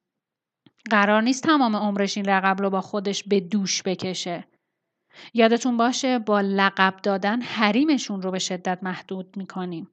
[0.90, 4.48] قرار نیست تمام عمرش این رقب رو با خودش به دوش بکشه.
[5.34, 9.90] یادتون باشه با لقب دادن حریمشون رو به شدت محدود می‌کنیم.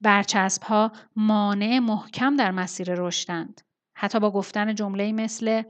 [0.00, 3.60] برچسب ها مانع محکم در مسیر رشدند.
[3.96, 5.62] حتی با گفتن جمله مثل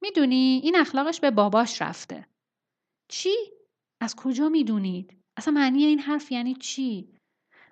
[0.00, 2.26] می‌دونی این اخلاقش به باباش رفته.
[3.08, 3.34] چی؟
[4.00, 7.14] از کجا می‌دونید؟ اصلا معنی این حرف یعنی چی؟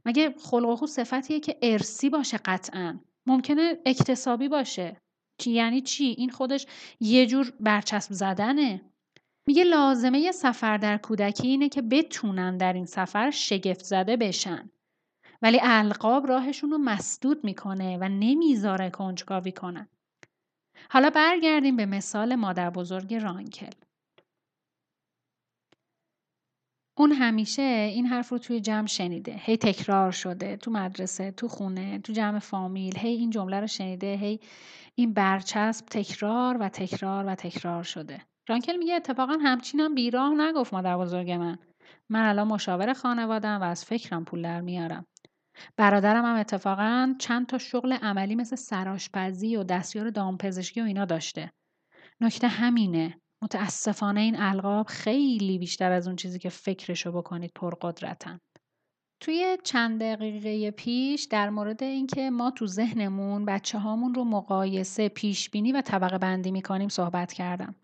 [0.05, 3.01] مگه خلق و صفتیه که ارسی باشه قطعا.
[3.26, 4.97] ممکنه اکتسابی باشه.
[5.41, 6.66] چی یعنی چی؟ این خودش
[7.01, 8.88] یه جور برچسب زدنه.
[9.49, 14.70] میگه لازمه یه سفر در کودکی اینه که بتونن در این سفر شگفت زده بشن.
[15.42, 19.88] ولی القاب راهشون رو مسدود می‌کنه و نمی‌ذاره کنجکاوی کنن.
[20.90, 23.70] حالا برگردیم به مثال مادر بزرگ رانکل.
[26.99, 29.34] اون همیشه این حرف رو توی جمع شنیده.
[29.38, 30.57] هی تکرار شده.
[30.57, 32.99] تو مدرسه، تو خونه، تو جمع فامیل.
[32.99, 34.16] هی این جمله رو شنیده.
[34.16, 34.40] هی
[34.94, 38.28] این برچسب تکرار و تکرار و تکرار شده.
[38.49, 41.59] رانکل میگه اتفاقا همچینم بیراه نگفت مادر بزرگ من.
[42.09, 45.07] من الان مشاور خانوادم و از فکرم پول در میارم.
[45.76, 51.53] برادرم هم اتفاقا چند تا شغل عملی مثل سراشپزی و دستیار دامپزشکی و اینا داشته.
[52.20, 53.20] نکته همینه.
[53.42, 58.38] متاسفانه این القاب خیلی بیشتر از اون چیزی که فکرشو بکنید پرقدرتن.
[59.20, 65.51] توی چند دقیقه پیش در مورد اینکه ما تو ذهنمون بچه هامون رو مقایسه، پیش
[65.51, 67.74] بینی و طبقه بندی می‌کنیم صحبت کردم.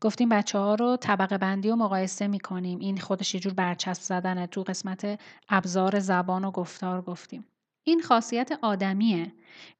[0.00, 2.78] گفتیم بچه ها رو طبقه بندی و مقایسه می‌کنیم.
[2.78, 7.46] این خودش یه جور برچسب زدنه تو قسمت ابزار زبان و گفتار گفتیم.
[7.84, 9.32] این خاصیت آدمیه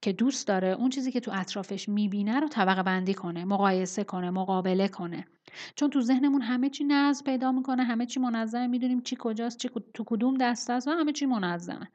[0.03, 4.31] که دوست داره اون چیزی که تو اطرافش می‌بینه رو طبقه بندی کنه مقایسه کنه
[4.31, 5.27] مقابله کنه.
[5.75, 9.71] چون تو ذهنمون همه چی نظم پیدا می‌کنه همه چی منظمه می‌دونیم چی کجاست چی
[9.95, 11.89] تو کدوم دست است و همه چی منظمه.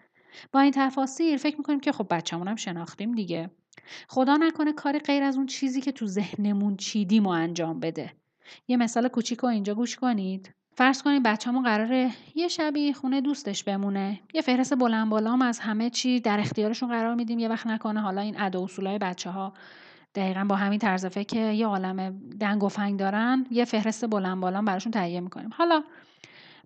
[0.52, 3.50] با این تفاصیل فکر می‌کنیم که خب بچه‌مون هم شناختیم دیگه.
[4.08, 8.14] خدا نکنه کاری غیر از اون چیزی که تو ذهنمون چیدیم و انجام بده.
[8.68, 10.52] یه مثال کوچیک رو اینجا گوش کنید.
[10.78, 14.20] فرض کنید بچه‌مون قراره یه شبی خونه دوستش بمونه.
[14.34, 17.40] یه فهرست بلند بالام از همه چی در اختیارشون قرار میدیم.
[17.40, 19.54] یه وقت نکنه حالا این ادا اصولای بچه ها
[20.16, 24.66] دقیقا با همین طرز که یه عالم دنگ و فنگ دارن یه فهرست بلند بالام
[24.66, 25.50] براشون تهیه می‌کنیم.
[25.54, 25.84] حالا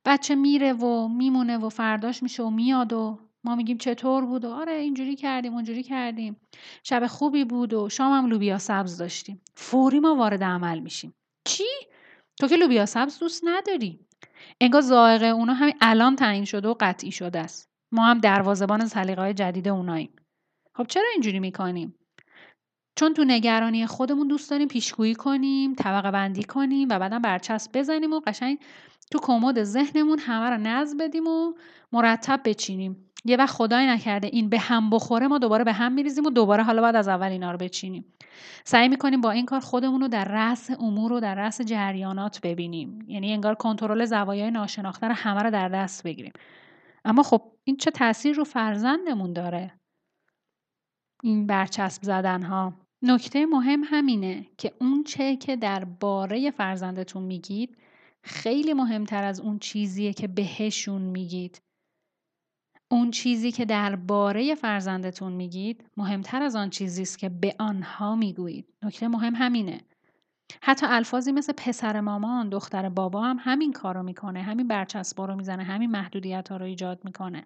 [0.06, 4.50] بچه میره و میمونه و فرداش میشه و میاد و ما میگیم چطور بود؟ و
[4.50, 6.42] آره اینجوری کردیم اونجوری کردیم.
[6.84, 9.42] شب خوبی بود و شام هم لوبیا سبز داشتیم.
[9.56, 11.14] فوری ما وارد عمل میشیم.
[11.48, 11.68] چی؟
[12.40, 14.00] تو که لوبیا سبز دوست نداری.
[14.62, 17.70] انگار ذائقه اونا همین الان تعیین شده و قطعی شده است.
[17.92, 20.16] ما هم دروازبان سلیقه های جدید اوناییم.
[20.76, 21.96] خب چرا اینجوری می‌کنیم؟
[22.96, 28.14] چون تو نگرانی خودمون دوست داریم پیشگویی کنیم طبقه بندی کنیم و بعدا برچسب بزنیم
[28.14, 28.60] و قشنگ
[29.12, 31.54] تو کمد ذهنمون همه رو نظم بدیم و
[31.92, 33.09] مرتب بچینیم.
[33.26, 36.64] یه وقت خدای نکرده این به هم بخوره ما دوباره به هم میریزیم و دوباره
[36.64, 38.06] حالا بعد از اول اینا رو بچینیم.
[38.64, 43.06] سعی می‌کنیم با این کار خودمون رو در رأس امور و در رأس جریانات ببینیم.
[43.08, 46.34] یعنی انگار کنترل زوایای ناشناخته رو همه رو در دست بگیریم.
[47.06, 49.80] اما خب این چه تاثیر رو فرزندمون داره؟
[51.24, 57.78] این برچسب زدن ها نکته مهم همینه که اون چه که در باره فرزندتون میگید
[58.24, 61.62] خیلی مهمتر از اون چیزیه که بهشون میگید.
[62.92, 68.74] اون چیزی که درباره فرزندتون میگید مهمتر از آن چیزی است که به آنها می‌گویید.
[68.84, 69.82] نکته مهم همینه.
[70.62, 75.64] حتی الفاظی مثل پسر مامان دختر بابا هم همین کارو می‌کنه همین برچسبا رو می‌زنه
[75.64, 77.46] همین محدودیت ها رو ایجاد می‌کنه.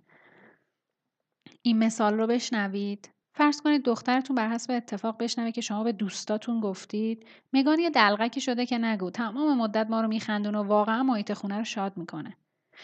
[1.61, 3.09] این مثال رو بشنوید.
[3.35, 8.41] فرض کنید دخترتون بر حسب اتفاق بشنوه که شما به دوستاتون گفتید مگان یه دلغکی
[8.41, 9.09] شده که نگو.
[9.09, 12.37] تمام مدت ما رو میخندون و واقعا محیط خونه رو شاد می‌کنه.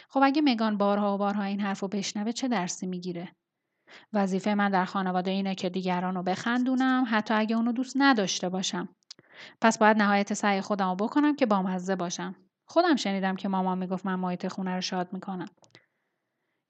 [0.10, 3.36] خب اگه مگان بارها و بارها این حرف رو بشنوه چه درسی می‌گیره؟
[4.14, 8.90] وظیفه من در خانواده اینه که دیگران رو بخندونم حتی اگه اونو دوست نداشته باشم.
[9.62, 12.36] پس باید نهایت سعی خودم رو بکنم که بامزه باشم.
[12.66, 15.48] خودم شنیدم که مامان می‌گفت من محیط خونه رو شاد می‌کنم.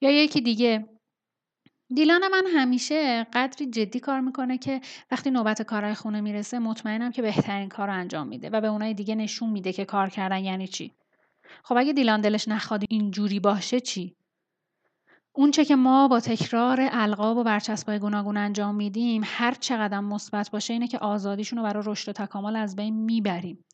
[0.02, 0.90] یا یکی دیگه
[1.96, 7.22] دیلان من همیشه قدری جدی کار می‌کنه که وقتی نوبت کارهای خونه می‌رسه مطمئنم که
[7.22, 10.68] بهترین کار رو انجام میده و به اونای دیگه نشون میده که کار کردن یعنی
[10.68, 10.94] چی.
[11.64, 14.16] خب اگه دیلان دلش نخواد اینجوری باشه چی؟
[15.36, 20.52] اون چه که ما با تکرار القاب و برچسبای گوناگون انجام میدیم هر چقدر مثبت
[20.52, 23.66] باشه اینه که آزادیشون رو برای رشد و تکامل از بین می‌بریم.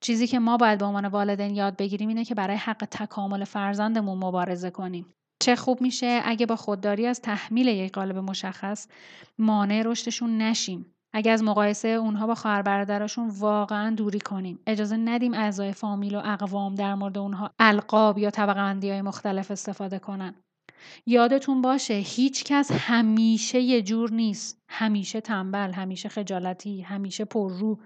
[0.00, 4.18] چیزی که ما باید به عنوان والدین یاد بگیریم اینه که برای حق تکامل فرزندمون
[4.18, 5.14] مبارزه کنیم.
[5.40, 8.88] چه خوب میشه اگه با خودداری از تحمیل یک قالب مشخص
[9.38, 10.94] مانع رشدشون نشیم.
[11.12, 14.58] اگه از مقایسه اونها با خواهر برادرشون واقعا دوری کنیم.
[14.66, 19.98] اجازه ندیم اعضای فامیل و اقوام در مورد اونها القاب یا طبقه های مختلف استفاده
[19.98, 20.34] کنن.
[21.06, 24.62] یادتون باشه هیچ کس همیشه یه جور نیست.
[24.68, 27.78] همیشه تنبل همیشه خجالتی همیشه پررو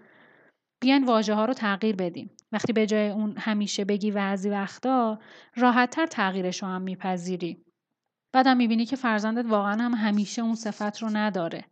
[0.81, 2.31] بیاین واژه ها رو تغییر بدیم.
[2.53, 5.19] وقتی به جای اون همیشه بگی بعضی وقتا
[5.57, 7.65] راحتتر تغییرش رو هم میپذیری.
[8.33, 11.65] بعدم می‌بینی که فرزندت واقعا هم همیشه اون صفت رو نداره.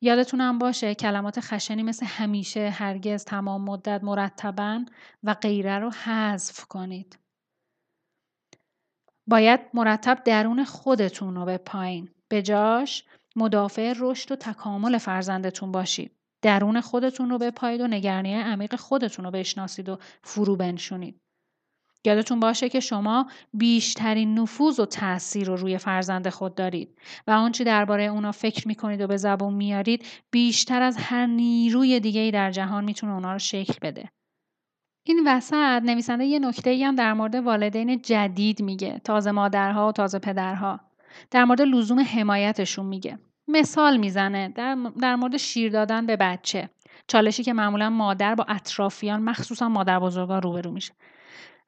[0.00, 4.84] یادتونم باشه کلمات خشنی مثل همیشه، هرگز، تمام مدت، مرتبا
[5.22, 7.18] و غیره رو حذف کنید.
[9.26, 12.08] باید مرتب درون خودتون رو به پایین.
[12.28, 13.04] به جاش
[13.36, 16.16] مدافع رشد و تکامل فرزندتون باشید.
[16.42, 21.20] درون خودتون رو بپایید و نگرانی عمیق خودتون رو بشناسید و فرو بنشونید.
[22.04, 27.64] یادتون باشه که شما بیشترین نفوذ و تاثیر رو روی فرزند خود دارید و آنچه
[27.64, 32.50] درباره اونا فکر می‌کنید و به زبون میارید بیشتر از هر نیروی دیگه ای در
[32.50, 34.10] جهان می‌تونه اونا رو شکل بده.
[35.06, 39.92] این وسط نویسنده یه نکته ای هم در مورد والدین جدید میگه تازه مادرها و
[39.92, 40.80] تازه پدرها.
[41.30, 43.18] در مورد لزوم حمایتشون میگه.
[43.48, 46.70] مثال می‌زنه در, در مورد شیر دادن به بچه.
[47.06, 50.92] چالشی که معمولا مادر با اطرافیان مخصوصا مادر بزرگا روبرو میشه.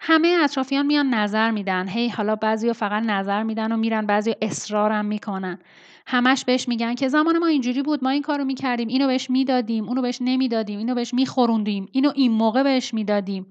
[0.04, 1.88] همه اطرافیان میان نظر میدن.
[1.88, 5.58] هی حالا بعضی فقط نظر میدن و میرن بعضی اصرارم می‌کنن.
[6.06, 9.88] همش بهش میگن که زمان ما اینجوری بود ما این کارو می‌کردیم اینو بهش می‌دادیم
[9.88, 13.46] اونو بهش نمی‌دادیم اینو بهش میخوروندیم اینو این موقع بهش می‌دادیم.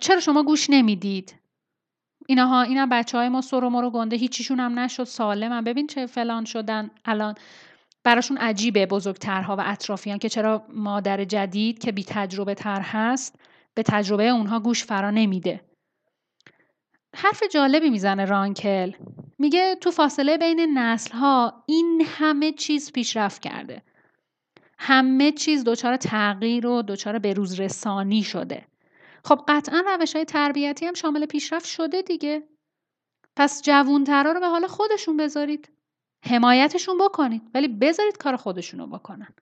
[0.00, 1.34] چرا شما گوش نمی‌دید؟
[2.26, 5.86] اینها اینا بچه های ما سر و مرو گنده هیچیشون هم نشد سالم هم ببین
[5.86, 6.90] چه فلان شدن.
[7.04, 7.34] الان
[8.04, 13.38] براشون عجیبه بزرگترها و اطرافیان که چرا مادر جدید که بی تجربه تر هست.
[13.78, 15.60] به تجربه اونها گوش فرا نمیده.
[17.16, 18.92] حرف جالبی می‌زنه رانکل.
[19.38, 23.82] میگه تو فاصله بین نسل ها این همه چیز پیشرفت کرده.
[24.78, 28.66] همه چیز دچار تغییر و دچار بروز رسانی شده.
[29.24, 32.48] خب قطعا روش های تربیتی هم شامل پیشرفت شده دیگه.
[33.36, 35.72] پس جوونترا رو به حال خودشون بذارید.
[36.24, 39.34] حمایتشون بکنید ولی بذارید کار خودشونو بکنن.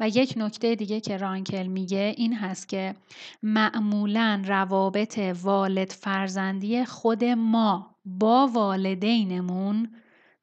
[0.00, 2.94] و یک نکته دیگه که رانکل میگه این هست که
[3.42, 9.94] معمولا روابط والد فرزندی خود ما با والدینمون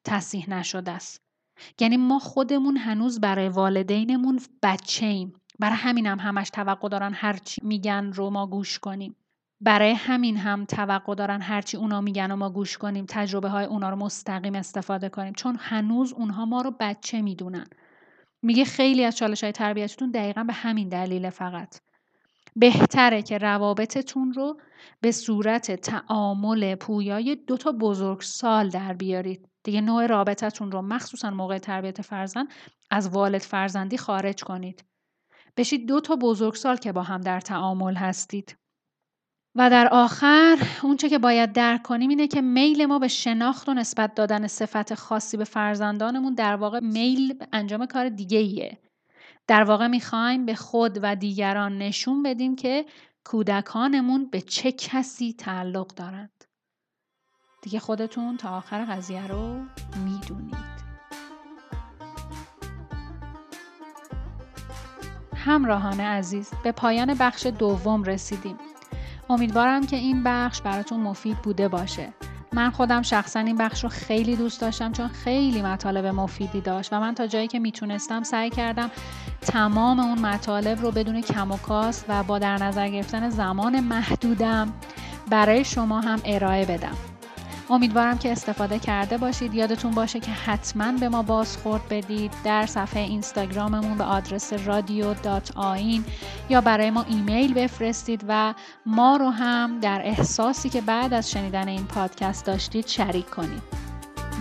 [0.04, 1.22] تصیح نشده است.
[1.80, 5.32] یعنی ما خودمون هنوز برای والدینمون بچه ایم.
[5.58, 9.16] برای همین هم همش توقع دارن هرچی میگن رو ما گوش کنیم.
[9.60, 13.90] برای همین هم توقع دارن هرچی اونا میگن و ما گوش کنیم تجربه های اونا
[13.90, 17.66] رو مستقیم استفاده کنیم چون هنوز اونها ما رو بچه می‌دونن
[18.42, 21.80] میگه خیلی از چالش های تربیتتون دقیقا به همین دلیل فقط.
[22.56, 24.60] بهتره که روابطتون رو
[25.00, 29.48] به صورت تعامل پویای دو تا بزرگ سال در بیارید.
[29.62, 32.48] دیگه نوع رابطتون رو مخصوصا موقع تربیت فرزند
[32.90, 34.84] از والد فرزندی خارج کنید.
[35.56, 38.56] بشید دو تا بزرگسال که با هم در تعامل هستید.
[39.58, 43.74] و در آخر اونچه که باید درک کنیم اینه که میل ما به شناخت و
[43.74, 48.78] نسبت دادن صفت خاصی به فرزندانمون در واقع میل به انجام کار دیگه ایه.
[49.46, 52.86] در واقع می‌خوایم به خود و دیگران نشون بدیم که
[53.24, 56.44] کودکانمون به چه کسی تعلق دارند.
[57.62, 59.56] دیگه خودتون تا آخر قضیه رو
[60.04, 60.76] می‌دونید.
[65.34, 68.58] همراهان عزیز به پایان بخش دوم رسیدیم.
[69.30, 72.12] امیدوارم که این بخش براتون مفید بوده باشه.
[72.52, 77.00] من خودم شخصا این بخش رو خیلی دوست داشتم چون خیلی مطالب مفیدی داشت و
[77.00, 78.90] من تا جایی که می‌تونستم سعی کردم
[79.40, 84.72] تمام اون مطالب رو بدون کم و کاست و با در نظر گرفتن زمان محدودم
[85.30, 87.15] برای شما هم ارائه بدم.
[87.70, 89.54] امیدوارم که استفاده کرده باشید.
[89.54, 95.14] یادتون باشه که حتما به ما بازخورد بدید در صفحه اینستاگراممون به آدرس رادیو
[96.48, 98.54] یا برای ما ایمیل بفرستید و
[98.86, 103.62] ما رو هم در احساسی که بعد از شنیدن این پادکست داشتید شریک کنید.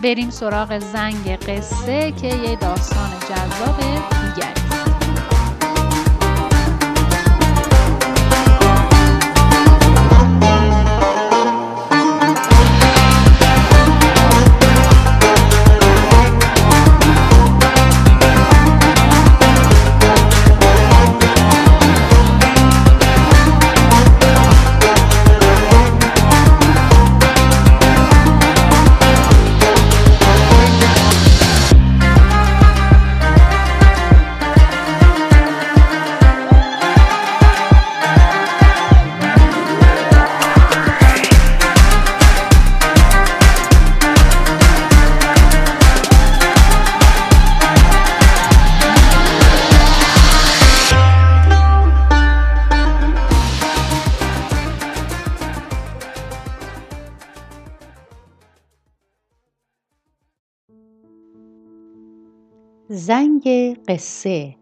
[0.03, 4.84] بریم سراغ زنگ قصه که یه داستان جذاب دیگری.
[63.88, 64.55] قصه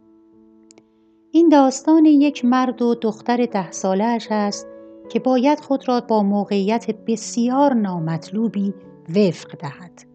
[1.31, 4.67] این داستان یک مرد و دختر ده سالش است
[5.09, 8.73] که باید خود را با موقعیت بسیار نامطلوبی
[9.09, 10.05] وفق دهد.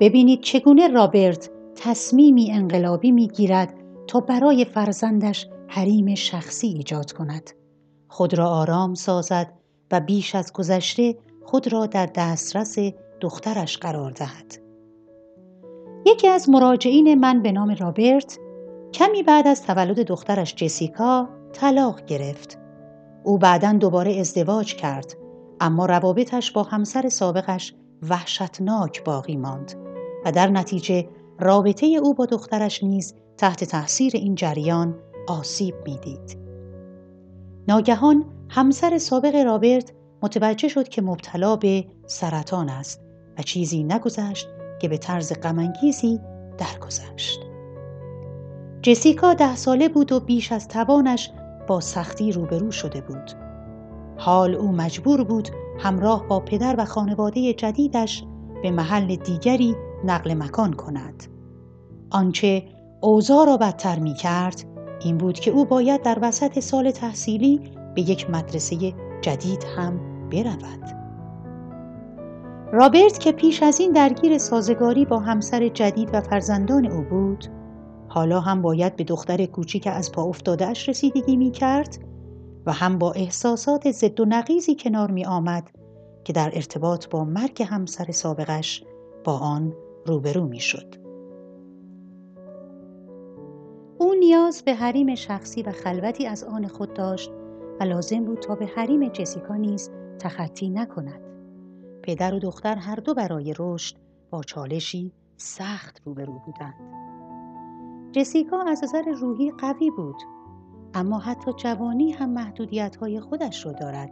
[0.00, 3.74] ببینید چگونه رابرت تصمیمی انقلابی می‌گیرد
[4.06, 7.50] تا برای فرزندش حریم شخصی ایجاد کند.
[8.08, 9.52] خود را آرام سازد
[9.90, 12.76] و بیش از گذشته خود را در دسترس
[13.20, 14.69] دخترش قرار دهد.
[16.06, 18.38] یکی از مراجعین من به نام رابرت
[18.92, 22.58] کمی بعد از تولد دخترش جسیکا طلاق گرفت.
[23.24, 25.16] او بعدا دوباره ازدواج کرد
[25.60, 27.74] اما روابطش با همسر سابقش
[28.08, 29.72] وحشتناک باقی ماند
[30.24, 31.08] و در نتیجه
[31.40, 34.98] رابطه او با دخترش نیز تحت تاثیر این جریان
[35.28, 36.38] آسیب می‌دید.
[37.68, 43.00] ناگهان همسر سابق رابرت متوجه شد که مبتلا به سرطان است
[43.38, 44.48] و چیزی نگذشت
[44.80, 46.20] که به طرز غمانگیزی
[46.58, 47.40] درگذشت.
[48.82, 51.30] جسیکا ده ساله بود و بیش از توانش
[51.66, 53.30] با سختی روبرو شده بود.
[54.16, 55.48] حال او مجبور بود
[55.78, 58.24] همراه با پدر و خانواده جدیدش
[58.62, 61.24] به محل دیگری نقل مکان کند.
[62.10, 62.64] آنچه
[63.00, 64.64] اوضاع را بدتر می کرد
[65.04, 67.60] این بود که او باید در وسط سال تحصیلی
[67.94, 70.00] به یک مدرسه جدید هم
[70.30, 70.99] برود.
[72.72, 77.44] رابرت که پیش از این درگیر سازگاری با همسر جدید و فرزندان او بود
[78.08, 81.98] حالا هم باید به دختر کوچیک از پا افتادهاش رسیدگی می کرد
[82.66, 85.70] و هم با احساسات ضد و نقیزی کنار می آمد
[86.24, 88.84] که در ارتباط با مرگ همسر سابقش
[89.24, 89.72] با آن
[90.06, 90.94] روبرو می شد.
[93.98, 97.30] او نیاز به حریم شخصی و خلوتی از آن خود داشت
[97.80, 101.29] و لازم بود تا به حریم جسیکا نیز تخطی نکند.
[102.02, 103.96] پدر و دختر هر دو برای رشد
[104.30, 106.74] با چالشی سخت روبرو بودند.
[108.12, 110.16] جسیکا از نظر روحی قوی بود
[110.94, 114.10] اما حتی جوانی هم محدودیت های خودش رو دارد.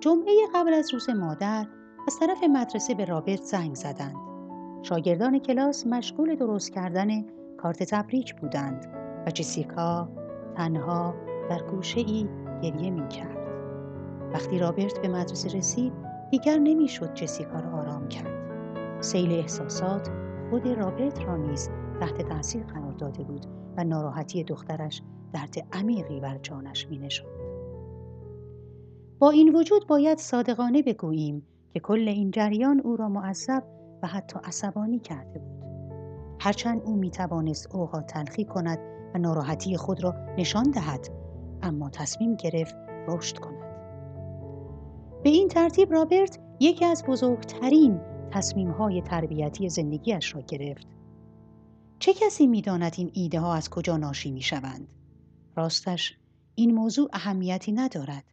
[0.00, 1.66] جمعه قبل از روز مادر
[2.06, 4.16] از طرف مدرسه به رابرت زنگ زدند.
[4.82, 7.24] شاگردان کلاس مشغول درست کردن
[7.56, 8.86] کارت تبریک بودند
[9.26, 10.08] و جسیکا
[10.56, 11.14] تنها
[11.50, 12.28] در گوشه ای
[12.62, 13.38] گریه می کرد.
[14.32, 18.40] وقتی رابرت به مدرسه رسید دیگر نمی‌شد جسیکا را آرام کرد.
[19.00, 20.10] سیل احساسات
[20.50, 21.70] خود رابرت را نیز
[22.00, 23.46] تحت تاثیر قرار داده بود
[23.76, 25.02] و ناراحتی دخترش
[25.32, 27.40] درد عمیقی بر جانش می نشد.
[29.18, 33.64] با این وجود باید صادقانه بگوییم که کل این جریان او را معذب
[34.02, 35.64] و حتی عصبانی کرده بود.
[36.40, 38.78] هرچند او می توانست اوقات تلخی کند
[39.14, 41.08] و ناراحتی خود را نشان دهد
[41.62, 42.74] اما تصمیم گرفت
[43.08, 43.59] رشد کند.
[45.22, 50.86] به این ترتیب رابرت یکی از بزرگترین تصمیم های تربیتی زندگیش را گرفت.
[51.98, 54.88] چه کسی می‌داند این ایده ها از کجا ناشی می شوند؟
[55.56, 56.16] راستش
[56.54, 58.24] این موضوع اهمیتی ندارد.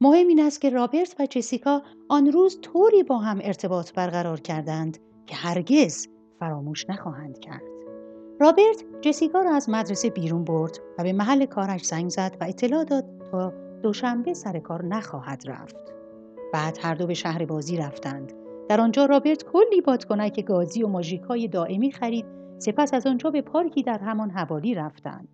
[0.00, 4.98] مهم این است که رابرت و جسیکا آن روز طوری با هم ارتباط برقرار کردند
[5.26, 6.08] که هرگز
[6.40, 7.62] فراموش نخواهند کرد.
[8.40, 12.84] رابرت جسیکا را از مدرسه بیرون برد و به محل کارش زنگ زد و اطلاع
[12.84, 13.52] داد تا
[13.82, 15.93] دوشنبه سر کار نخواهد رفت.
[16.54, 18.32] بعد هر دو به شهر بازی رفتند.
[18.68, 22.26] در آنجا رابرت کلی بادکنک گازی و ماژیک های دائمی خرید
[22.58, 25.28] سپس از آنجا به پارکی در همان حوالی رفتند.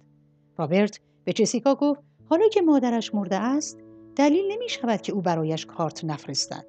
[0.59, 3.81] رابرت به جسیکا گفت حالا که مادرش مرده است
[4.17, 6.67] دلیل نمی شود که او برایش کارت نفرستد.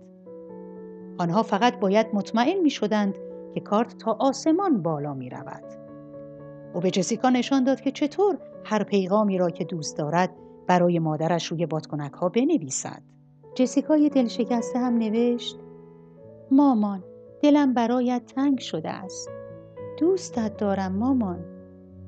[1.17, 3.17] آنها فقط باید مطمئن می شدند
[3.53, 5.63] که کارت تا آسمان بالا می رود.
[6.73, 10.35] او به جسیکا نشان داد که چطور هر پیغامی را که دوست دارد
[10.67, 13.01] برای مادرش روی بادکنک ها بنویسد.
[13.55, 15.59] جسیکای دل شکسته هم نوشت
[16.51, 17.03] مامان
[17.41, 19.29] دلم برایت تنگ شده است.
[19.99, 21.45] دوستت دارم مامان.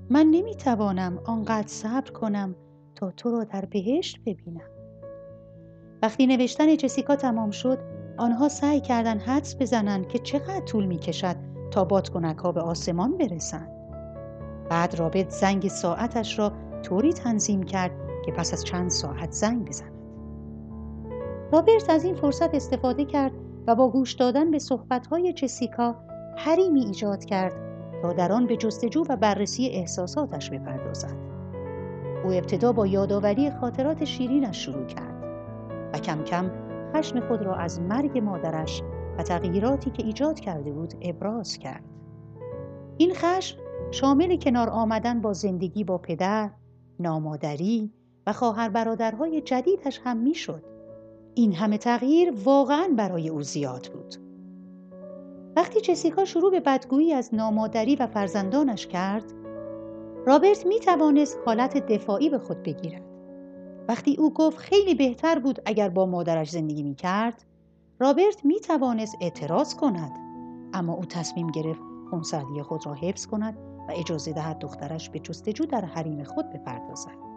[0.09, 2.55] من نمی‌توانم آنقدر صبر کنم
[2.95, 4.69] تا تو را در بهشت ببینم.
[6.01, 7.79] وقتی نوشتن جسیکا تمام شد
[8.17, 11.35] آنها سعی کردند حدس بزنند که چقدر طول می کشد
[11.71, 13.69] تا بادکنک ها به آسمان برسند.
[14.69, 16.51] بعد رابط زنگ ساعتش را
[16.83, 17.91] طوری تنظیم کرد
[18.25, 19.92] که پس از چند ساعت زنگ بزند.
[21.53, 23.31] رابرت از این فرصت استفاده کرد
[23.67, 25.95] و با گوش دادن به صحبتهای جسیکا
[26.37, 27.53] حریمی ایجاد کرد
[28.01, 31.17] تا در آن به جستجو و بررسی احساساتش بپردازد.
[32.23, 35.23] او ابتدا با یادآوری خاطرات شیرینش شروع کرد
[35.93, 36.51] و کم کم
[36.95, 38.81] خشم خود را از مرگ مادرش
[39.17, 41.83] و تغییراتی که ایجاد کرده بود ابراز کرد.
[42.97, 43.57] این خشم
[43.91, 46.51] شامل کنار آمدن با زندگی با پدر،
[46.99, 47.93] نامادری
[48.27, 50.72] و خواهر برادرهای جدیدش هم می‌شد.
[51.35, 54.15] این همه تغییر واقعا برای او زیاد بود.
[55.55, 59.23] وقتی جسیکا شروع به بدگویی از نامادری و فرزندانش کرد،
[60.25, 63.03] رابرت می توانست حالت دفاعی به خود بگیرد.
[63.87, 67.43] وقتی او گفت خیلی بهتر بود اگر با مادرش زندگی می کرد،
[67.99, 70.11] رابرت می توانست اعتراض کند.
[70.73, 73.57] اما او تصمیم گرفت خونسردی خود را حفظ کند
[73.89, 77.32] و اجازه دهد دخترش به جستجو در حریم خود بپردازد.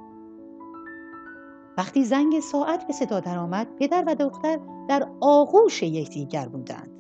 [1.77, 4.59] وقتی زنگ ساعت به صدا درآمد پدر و دختر
[4.89, 6.91] در آغوش یکدیگر بودند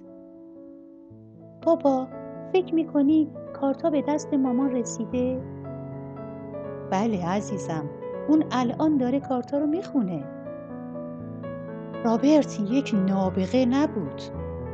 [1.62, 2.08] بابا
[2.52, 5.42] فکر می‌کنی کارتا به دست مامان رسیده؟
[6.90, 7.90] بله عزیزم
[8.28, 10.24] اون الان داره کارتا رو می‌خونه.
[12.04, 14.22] رابرت یک نابغه نبود.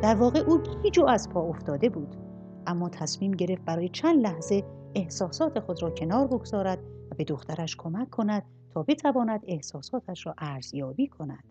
[0.03, 2.17] در واقع او گیج از پا افتاده بود.
[2.67, 4.65] اما تصمیم گرفت برای چند لحظه
[4.95, 6.79] احساسات خود را کنار بگذارد
[7.11, 8.43] و به دخترش کمک کند
[8.75, 11.45] تا بتواند احساساتش را ارزیابی کند.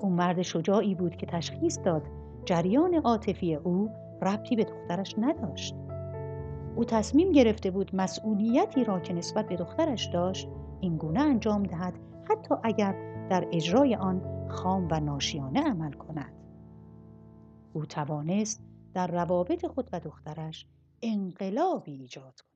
[0.00, 2.02] او مرد شجاعی بود که تشخیص داد
[2.44, 3.90] جریان عاطفی او
[4.22, 5.74] ربطی به دخترش نداشت.
[6.76, 10.48] او تصمیم گرفته بود مسئولیتی را که نسبت به دخترش داشت
[10.80, 11.94] این گونه انجام دهد
[12.30, 12.92] حتی اگر
[13.30, 16.32] در اجرای آن خام و ناشیانه عمل کند.
[17.72, 18.62] او توانست
[18.94, 20.66] در روابط خود و دخترش
[21.02, 22.53] انقلابی ایجاد کند.